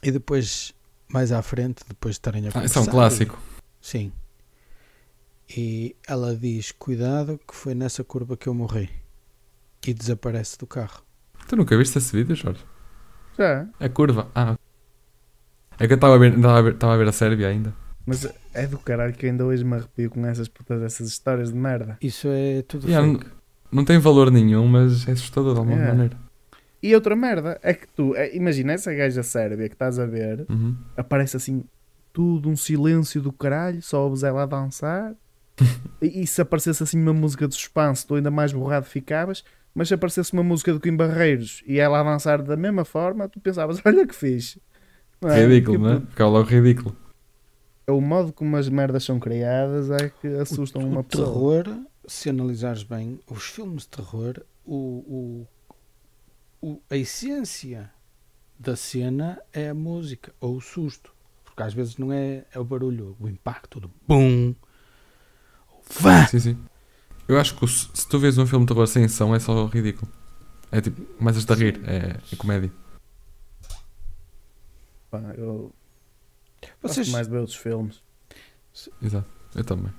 [0.03, 0.73] e depois,
[1.07, 3.39] mais à frente, depois de estarem a Ah, isso é um conversar, clássico.
[3.79, 4.11] Sim.
[5.55, 8.89] E ela diz: Cuidado, que foi nessa curva que eu morri.
[9.85, 11.01] E desaparece do carro.
[11.47, 12.63] Tu nunca viste esse vídeo, Jorge?
[13.37, 13.67] Já.
[13.79, 14.29] A curva.
[14.35, 14.55] Ah.
[15.79, 17.73] É que eu estava a ver, estava a ver, estava a ver a Sérvia ainda.
[18.05, 21.57] Mas é do caralho que ainda hoje me arrepio com essas putas dessas histórias de
[21.57, 21.97] merda.
[22.01, 23.31] Isso é tudo Yeah, fake.
[23.71, 25.87] Não tem valor nenhum, mas é assustador de alguma É.
[25.87, 26.17] maneira.
[26.83, 30.45] E outra merda é que tu, é, imagina essa gaja sérvia que estás a ver,
[30.49, 30.75] Uhum.
[30.97, 31.63] aparece assim
[32.11, 35.13] tudo um silêncio do caralho, só ouves ela a dançar.
[36.01, 39.43] e, e se aparecesse assim uma música de suspense, tu ainda mais borrado ficavas.
[39.74, 43.30] Mas se aparecesse uma música do Kim Barreiros e ela a dançar da mesma forma,
[43.30, 44.62] tu pensavas, olha que fixe.
[45.22, 45.45] Não é?
[45.45, 45.99] Ridículo, Tipo, não é?
[46.01, 46.95] Ficava logo ridículo.
[47.88, 51.64] é o modo como as merdas são criadas é que assustam o, uma o pessoa.
[51.64, 55.47] terror, se analisares bem, os filmes de terror, o,
[56.62, 57.89] o, o- a essência
[58.59, 61.14] da cena é a música ou o susto.
[61.45, 64.53] Porque às vezes não é, é o barulho, o impacto do BUM,
[65.99, 66.27] vá.
[66.27, 66.57] Sim, sim.
[67.27, 70.11] Eu acho que se tu vês um filme de terror sem som é só ridículo.
[70.71, 72.71] É tipo, começas a rir, é, é comédia.
[75.09, 75.73] Pá, eu
[76.81, 78.01] Vocês, gosto mais de ver outros filmes.
[79.01, 79.93] Exato, eu também.